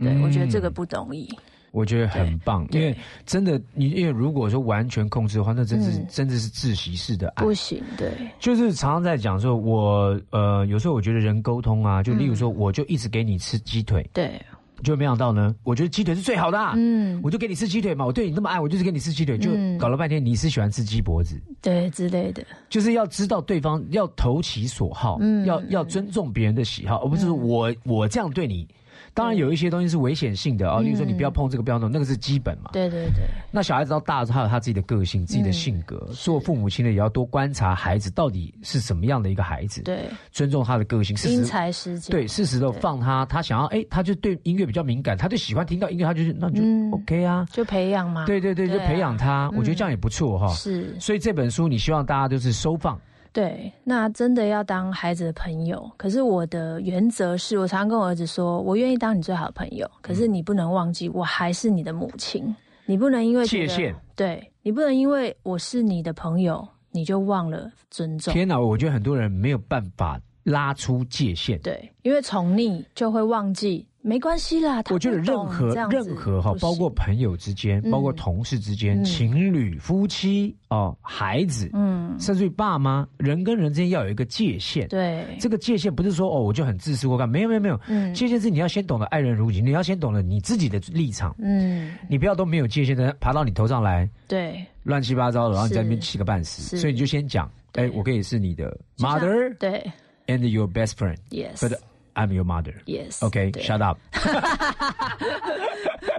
[0.00, 1.32] 对我觉得这个不容易。
[1.78, 2.92] 我觉得很棒，因为
[3.24, 7.80] 真的，你因为如果说完全控制的话，那真是真的是窒息式的爱，不行。
[7.96, 8.10] 对，
[8.40, 14.40] 就是常常在讲说，我呃，有时候我觉得人沟通啊，就例如说，我就一直给你吃鸡腿，对，
[14.82, 28.66] 就没想到呢，我觉得鸡腿是最好的，嗯，我就给你吃鸡腿嘛，我对你那么爱，我就是给你吃鸡腿，就搞了半天，你是喜欢吃鸡脖子，对之类的，就是要知道对方要投其所好，嗯，要要尊重别人的喜好，而不是我我这样对你。
[29.14, 32.70] 当然有一些东西是危险性的哦，例如说你不要碰这个，不要弄，那个是基本嘛。
[32.72, 33.24] 对对对。
[33.50, 35.98] 那小孩子到大之后，他有他自己的个性、自己的性格。
[36.12, 39.82] 做父母亲的也要多观察孩子到底是什么样的一个孩子。
[39.82, 40.04] 对。
[40.30, 42.12] 尊重他的个性，因材施教。
[42.12, 46.62] 对，适时的放他，他想要哎，他就对音乐比较敏感，他就喜欢听到音乐，他就是那就
[46.96, 48.26] OK 啊，就培养嘛。
[48.26, 50.48] 对对对，就培养他，我觉得这样也不错哈。
[50.54, 50.94] 是。
[51.00, 52.98] 所以这本书，你希望大家都是收放。
[53.32, 55.90] 对，那真的要当孩子的朋友。
[55.96, 59.88] 可是我的原则是我常常跟我儿子说，我愿意当你最好的朋友。
[60.00, 62.54] 可是你不能忘记，我还是你的母亲。
[62.86, 68.32] 你不能因为界限，对你不能因为我是你的朋友，你就忘了尊重。
[68.32, 71.58] 天哪，我觉得很多人没有办法拉出界限。
[71.60, 73.86] 对，因为宠溺就会忘记。
[74.00, 84.86] 没关系啦，我觉得任何任何哈，包括朋友之间，包括同事之间，情侣、夫妻哦，孩子，嗯，甚至于爸妈，人跟人之间要有一个界限。
[84.88, 99.84] 对，这个界限不是说哦，我就很自私或干，没有没有没有，嗯，界限是你要先懂得爱人如己，你要先懂得你自己的立场，嗯，你不要都没有界限的爬到你头上来，对，乱七八糟的，然后你在那边气个半死，所以你就先讲，哎，我可以是你的 mother，对
[100.28, 101.76] ，and your best friend，yes。
[102.18, 102.74] I'm your mother.
[102.86, 103.22] Yes.
[103.24, 103.52] OK.
[103.52, 103.96] Shut up.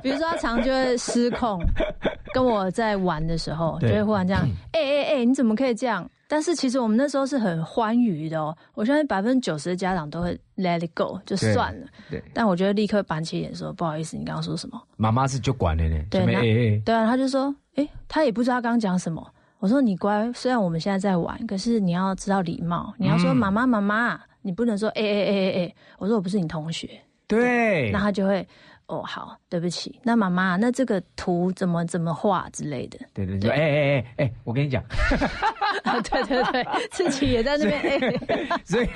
[0.02, 1.62] 比如说，他常就会失控，
[2.34, 6.10] 跟我在玩的时候，就会忽然这样，哎哎哎，你怎么可以这样？
[6.30, 8.56] 但是其实我们那时候是很欢愉的哦。
[8.76, 11.88] 我相信百分之九十的家长都会 let it go，就算了。
[12.10, 12.24] 对。
[12.34, 16.02] 但我觉得立刻板起脸说：“不好意思，你刚刚说什么？”妈妈是就管的呢。
[16.10, 16.82] 对。
[16.86, 19.28] 对啊，他就说：“哎，他也不知道刚刚讲什么。”
[19.60, 26.90] 我说：“你乖，虽然我们现在在玩，可是你要知道礼貌，你要说妈妈妈妈。”你不能说哎哎哎哎哎，我说我不是你同学，
[27.28, 28.48] 对，那他就会
[28.90, 34.84] 哦好，对不起，那妈妈，那这个图怎么怎么画之类的，对对对，哎哎哎哎，我跟你讲，
[36.10, 38.88] 对对对，自己也在那边，所以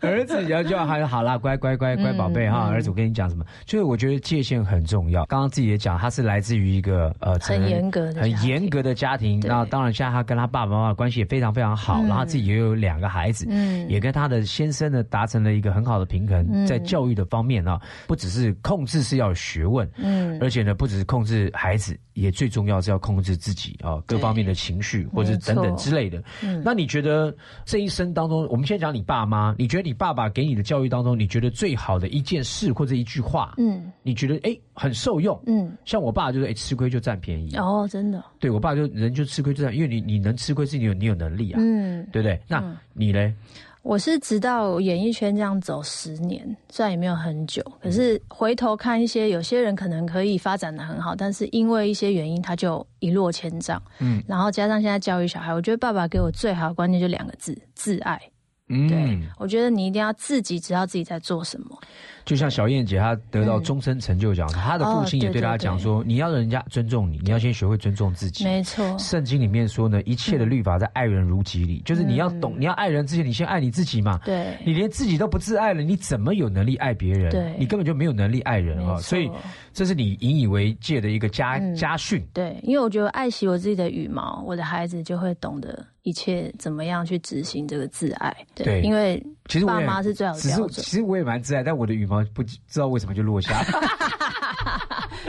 [0.00, 5.24] 儿子要叫他好啦，乖乖乖乖宝贝哈，儿子我跟你讲什么，就是我觉得界限很重要。
[5.26, 17.76] 刚刚自己也讲，他是来自于一个呃很严格的很严格的家庭，那当然现在他跟他爸爸妈妈关系也非常非常好，然后自己也有两个孩子，嗯，也跟他的先生呢达成了一个很好的平衡，在教育的方面呢，
[18.06, 26.22] 不只是控制是要有学问，嗯，而且呢不只是控制孩子，也最重要是要控制自己啊各方面的情绪或者等等之类的。
[26.42, 26.62] 嗯。
[26.64, 42.40] 那你觉得这一生当中，我们先讲你爸妈，你觉得你爸爸给你的教育当中，你觉得最好的一件事或者一句话，嗯，你觉得哎很受用，嗯，像我爸就是哎吃亏就占便宜，哦，真的，对我爸就人就吃亏就占，因为你你能吃亏是你有你有能力啊，嗯，对不对？
[42.46, 42.62] 那
[42.92, 43.34] 你嘞？
[43.82, 53.82] 我是直到演艺圈这样走十年，虽然也没有很久，可是回头看一些有些人可能可以发展的很好，但是因为一些原因他就一落千丈。
[53.98, 58.20] 嗯，然后加上现在教育小孩，我觉得爸爸给我最好的观念就两个字：自爱。
[58.68, 61.78] 嗯，对，我觉得你一定要自己知道自己在做什么。
[62.24, 68.96] 就像小燕姐，她得到终身成就奖，她的父亲也对她讲说：“你要人家尊重你，你要先学会尊重自己。”没错。
[68.98, 74.20] 圣经里面说呢，一切的律法在爱人如己里，就是你要懂，你要爱人之前，你先爱你自己嘛。
[74.24, 74.56] 对。
[74.64, 77.30] 你连自己都不自爱了，你怎么有能力爱别人？
[77.30, 77.56] 对。
[77.58, 78.96] 你根本就没有能力爱人啊！
[78.98, 79.30] 所以
[79.72, 82.24] 这是你引以为戒的一个家家训。
[82.32, 88.34] 对，因为我觉得爱惜我自己的羽毛，我的孩子就会懂得一切怎么样去执行这个自爱。
[88.54, 90.70] 对，因为其实爸妈是最好的标准。
[90.70, 93.62] 其实我也蛮自爱，但我的羽毛不知道为什么就落下。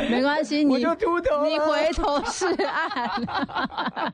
[0.10, 3.22] 没关系，你就秃头，你回头是岸。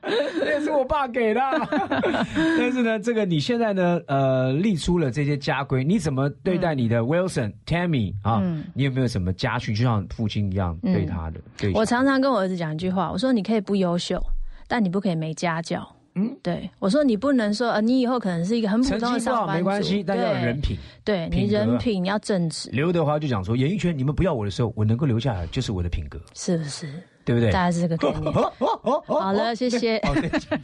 [0.04, 1.40] 那是我爸给的。
[2.58, 8.42] 但是呢，这个你现在呢，呃，立出了这些家规，你怎么对待你的 Wilson、Tammy 啊？
[8.74, 11.40] 你有没有什么家训，就像父亲一样对他的？
[11.56, 14.22] 对，我常常跟我儿子讲一句话，我说你可以不优秀，
[14.68, 15.96] 但你不可以没家教。
[16.14, 22.68] 嗯，对，我说你不能说，呃，你以后可能是一个很普通的上班族，没关系，但要人品，对你人品你要正直。
[22.70, 26.92] 刘德华就讲说，演艺圈你们不要我的时候，我能够留下来就是我的品格，是不是？
[27.24, 27.52] 对不对？
[27.52, 28.32] 大概是这个概念。
[29.06, 30.00] 好了，谢谢。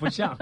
[0.01, 0.37] 不像，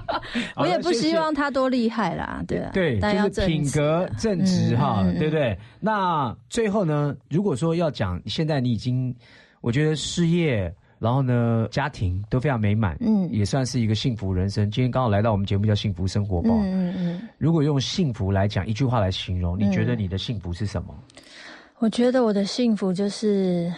[0.56, 5.56] 我也不希望他多厉害啦，对啊，对，就是品格正直哈，对不对？
[5.80, 9.14] 那最后呢，如果说要讲，现在你已经，
[9.62, 10.70] 我觉得事业。
[11.00, 14.70] 然后呢，家庭都非常美满，嗯，也算是一个幸福人生。
[14.70, 17.28] 今天刚好来到我们节目叫《幸福生活报》，嗯嗯。
[17.38, 20.94] 如果用幸福来讲一句话来形容，你觉得你的幸福是什么？
[21.78, 23.72] 我觉得我的幸福就是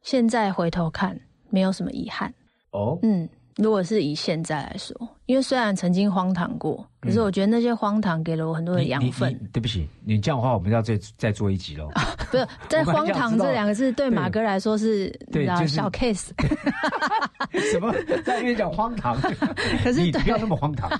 [0.00, 1.14] 现在回头看，
[1.50, 2.32] 没有什么遗憾。
[2.70, 3.28] 哦，嗯。
[3.56, 4.96] 如果是以现在来说，
[5.32, 9.34] 因为虽然曾经荒唐过，可是我觉得那些荒唐给了我很多的养分。
[9.50, 11.88] 对不起，你这样的话，我们要再再做一集喽。
[12.30, 16.28] 不是， 在荒唐这两个字对马哥来说是对小 case。
[17.72, 17.90] 什么
[18.24, 19.18] 在那边讲荒唐？
[19.82, 20.90] 可是你不要那么荒唐。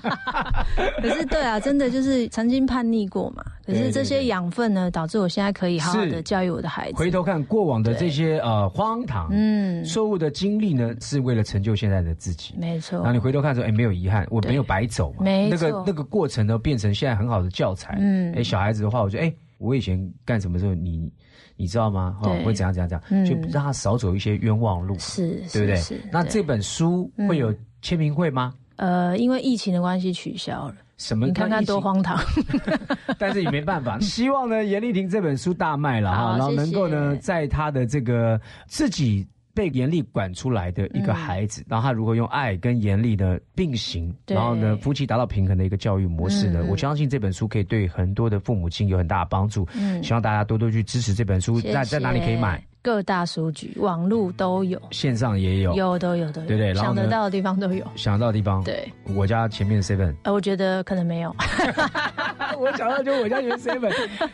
[0.99, 3.43] 可是对啊，真的就是曾经叛逆过嘛。
[3.67, 6.97] 可是这些养分呢，导致我现在可以好好的教育我的孩子。
[6.97, 12.55] 回头看过往的这些呃荒唐，嗯，错误的经历呢，是为了成就现在的自己。
[12.57, 12.97] 没错。
[12.97, 15.13] 然后你回头看说，哎，没有遗憾，我没有白走。
[15.19, 15.49] 没。
[15.49, 17.97] 那个那个过程呢，变成现在很好的教材。
[17.99, 18.33] 嗯。
[18.35, 21.11] 哎，小孩子的话，我觉得，哎，我以前干什么时候，你
[21.55, 22.17] 你知道吗？
[22.23, 24.97] 哦，会怎样怎样怎样，就让他少走一些冤枉路。
[24.99, 25.75] 是，对不对？
[25.77, 26.01] 是。
[26.11, 28.53] 那这本书会有签名会吗？
[28.77, 30.75] 呃，因为疫情的关系取消了。
[30.97, 31.25] 什么？
[31.27, 32.17] 你看看多荒唐！
[33.19, 33.99] 但是也没办法。
[34.01, 46.65] 希望呢，严丽婷这本书大卖了哈，然后能够呢，在他的这个自己被严厉管出来的一个孩子，然后他如何用爱跟严厉的并行，然后呢，夫妻达到平衡的一个教育模式呢？
[46.69, 49.67] 我相信这本书可以对很多的父母亲有很大的帮助。
[49.75, 51.61] 嗯，希望大家多多去支持这本书。
[51.61, 52.63] 在在哪里可以买？
[52.81, 56.73] 各大书局、网络都有，线上也有，有都有都有，对对？
[56.73, 58.91] 想得到的地方都有，想得到的地方，对。
[59.15, 61.33] 我家前面 seven，呃，我觉得可能没有。
[62.59, 63.91] 我想到就我家前面 seven，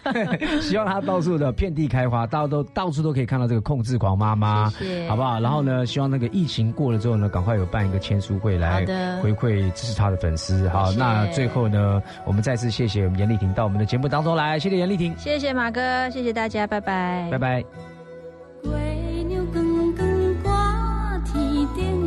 [0.61, 4.71] 希望它到处的遍地开花，大家都到处都可以看到这个控制狂妈妈，
[5.07, 5.39] 好不好？
[5.39, 8.85] 然后呢，希望那个疫情过了之后呢，赶快有办一个签书会来
[9.21, 10.67] 回馈支持他的粉丝。
[10.69, 17.63] 好，那最后呢，我们再次谢谢我们严丽婷到我们的节目当中来，谢谢严丽婷，谢谢马哥，谢谢大家，拜拜，拜拜。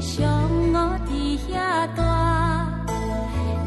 [0.01, 0.27] 上
[0.73, 2.42] 我伫遐住，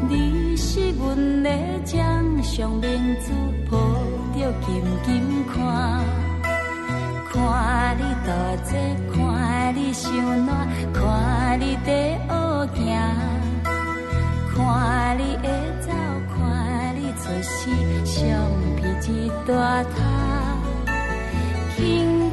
[0.08, 1.50] 你是阮的
[1.84, 3.32] 掌上明珠，
[3.70, 3.76] 抱
[4.34, 5.54] 着紧紧看。
[7.32, 8.30] 看你大
[8.64, 10.12] 姐，看你伤
[10.46, 12.30] 暖，看你在学
[12.74, 12.84] 行，
[14.54, 15.44] 看你会
[15.80, 15.90] 走，
[16.34, 17.68] 看你出世，
[18.04, 18.16] 橡
[18.76, 18.80] 皮
[19.12, 19.94] 一大塔，
[21.76, 21.84] 轻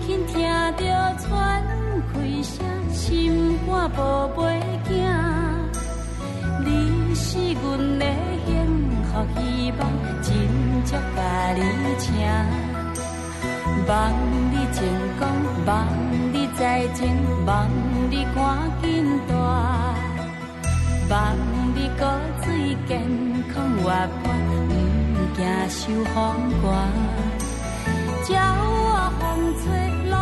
[0.01, 0.33] 轻听
[0.77, 0.81] 着
[1.19, 1.63] 喘
[2.13, 2.13] 开
[2.43, 2.53] 声。
[2.91, 4.41] 心肝宝贝
[4.87, 4.91] 囝，
[7.33, 8.05] 是阮的
[8.45, 8.47] 幸
[9.05, 9.81] 福希望，
[10.21, 10.29] 真
[10.85, 11.17] 正甲
[11.55, 11.59] 你
[11.97, 12.05] 请。
[13.87, 13.91] 望
[14.51, 14.77] 你成
[15.17, 15.21] 功，
[15.65, 15.73] 望
[16.31, 17.09] 你再前，
[17.47, 17.67] 望
[18.11, 18.37] 你赶
[18.83, 19.33] 紧大，
[21.09, 21.35] 望
[21.73, 22.05] 你骨
[22.43, 23.01] 髓健
[23.51, 23.89] 康活
[24.21, 24.31] 泼，
[25.15, 25.81] 不惊受
[26.13, 26.15] 风
[26.61, 26.63] 寒。
[28.29, 28.31] 鸟
[28.61, 29.21] 我风
[29.63, 29.65] 吹，
[30.11, 30.13] 拢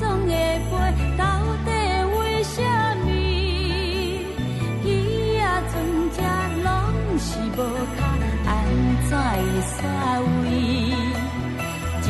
[0.00, 0.32] 总会
[0.70, 1.23] 飞。
[7.26, 7.98] 是无脚，
[8.44, 8.52] 安
[9.08, 9.18] 怎会
[9.72, 9.80] 煞
[10.42, 10.46] 位？
[12.02, 12.06] 日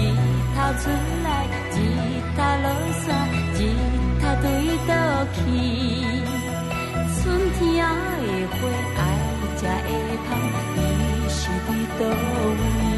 [0.57, 0.85] 头出
[1.23, 1.27] 来，
[1.71, 1.75] 日
[2.35, 2.67] 头落
[3.05, 3.07] 山，
[3.55, 3.57] 日
[4.21, 4.45] 头对
[4.89, 4.91] 倒
[5.35, 5.37] 去。
[7.15, 7.23] 春
[7.55, 7.89] 天的
[8.51, 8.59] 花
[8.99, 8.99] 爱
[9.57, 9.89] 食会
[10.27, 10.31] 香，
[10.75, 10.79] 伊
[11.29, 12.03] 是伫倒
[12.59, 12.94] 位？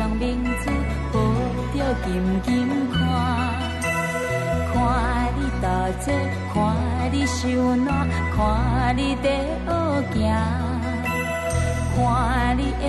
[0.00, 0.70] 掌上明珠，
[1.12, 1.20] 抱
[1.74, 2.08] 着紧
[2.42, 2.50] 紧
[2.90, 2.98] 看。
[4.72, 4.74] 看
[5.36, 5.68] 你大
[6.00, 6.10] 坐，
[6.54, 6.56] 看
[7.12, 9.28] 你受难，看你在
[9.60, 10.24] 学行，
[11.94, 12.82] 看你会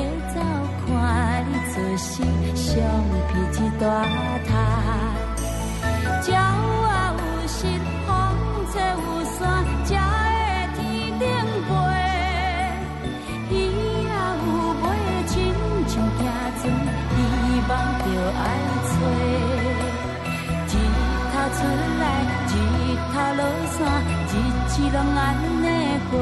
[23.82, 23.90] 山，
[24.30, 24.32] 日
[24.70, 25.20] 子拢安
[25.64, 25.66] 尼
[26.12, 26.14] 过。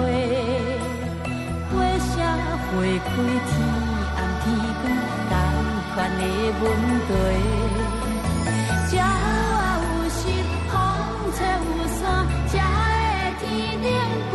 [1.69, 1.71] 火
[2.07, 2.11] 车
[2.71, 3.11] 会开，
[3.47, 3.51] 天
[4.15, 4.45] 暗天
[5.27, 5.35] 光，同
[5.93, 6.21] 款的
[6.61, 6.63] 问
[7.07, 7.11] 题。
[8.93, 9.05] 鸟啊
[9.83, 10.19] 有翅，
[10.69, 10.71] 风
[11.35, 11.37] 吹
[11.67, 12.01] 有伞，
[12.47, 12.87] 才会
[13.41, 13.43] 天
[13.83, 13.85] 顶
[14.31, 14.33] 飞。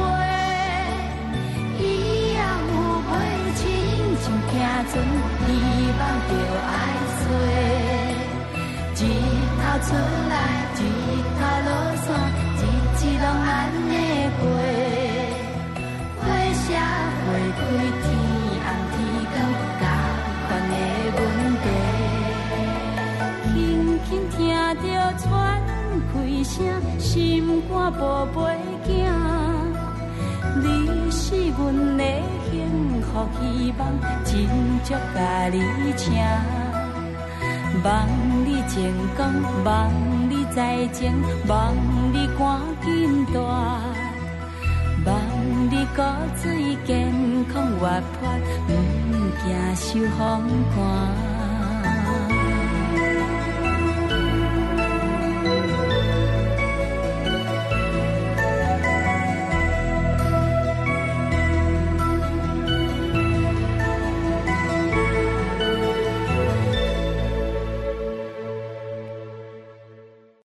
[1.80, 1.82] 鱼
[2.36, 2.72] 啊有
[3.08, 3.12] 尾，
[3.56, 3.62] 亲
[4.20, 4.54] 像行
[4.90, 4.92] 船，
[5.46, 5.48] 希
[5.98, 6.30] 望着
[6.68, 6.76] 爱
[7.18, 7.22] 找。
[8.96, 9.00] 日
[9.58, 9.88] 头出
[10.28, 10.32] 来。
[10.76, 10.78] 日
[11.38, 11.68] 头落
[12.04, 12.06] 山
[13.05, 13.92] 是拢安尼
[14.40, 14.42] 过，
[16.20, 16.24] 花
[16.55, 17.28] 谢花
[17.59, 17.61] 开，
[18.00, 18.07] 天
[18.64, 18.96] 暗天
[19.34, 19.82] 光，
[20.48, 20.74] 同款的
[21.18, 21.20] 问
[21.61, 21.66] 题。
[23.52, 23.55] 轻
[24.05, 24.34] 轻听
[24.80, 24.84] 着
[25.18, 25.22] 喘
[26.14, 26.57] 气声，
[26.98, 27.05] 心
[27.68, 28.36] 肝宝贝
[28.86, 28.90] 惊，
[30.62, 30.64] 你
[31.11, 31.20] 是
[31.59, 31.61] 阮
[31.98, 32.00] 的
[32.50, 32.52] 幸
[33.02, 33.42] 福希
[33.78, 33.80] 望，
[34.24, 34.32] 真
[34.82, 35.18] 足甲
[35.52, 35.57] 你
[35.98, 36.11] 请，
[37.84, 37.86] 望
[38.46, 38.74] 你成
[39.14, 39.20] 功，
[39.64, 39.92] 望。
[40.55, 41.12] 在前，
[41.48, 41.74] 望
[42.12, 43.40] 你赶紧大，
[45.05, 45.12] 望
[45.68, 46.02] 你骨
[46.38, 47.12] 髓健
[47.52, 47.88] 康活
[48.20, 48.28] 泼，
[48.68, 48.72] 唔
[49.42, 50.20] 惊受风
[50.76, 51.34] 寒。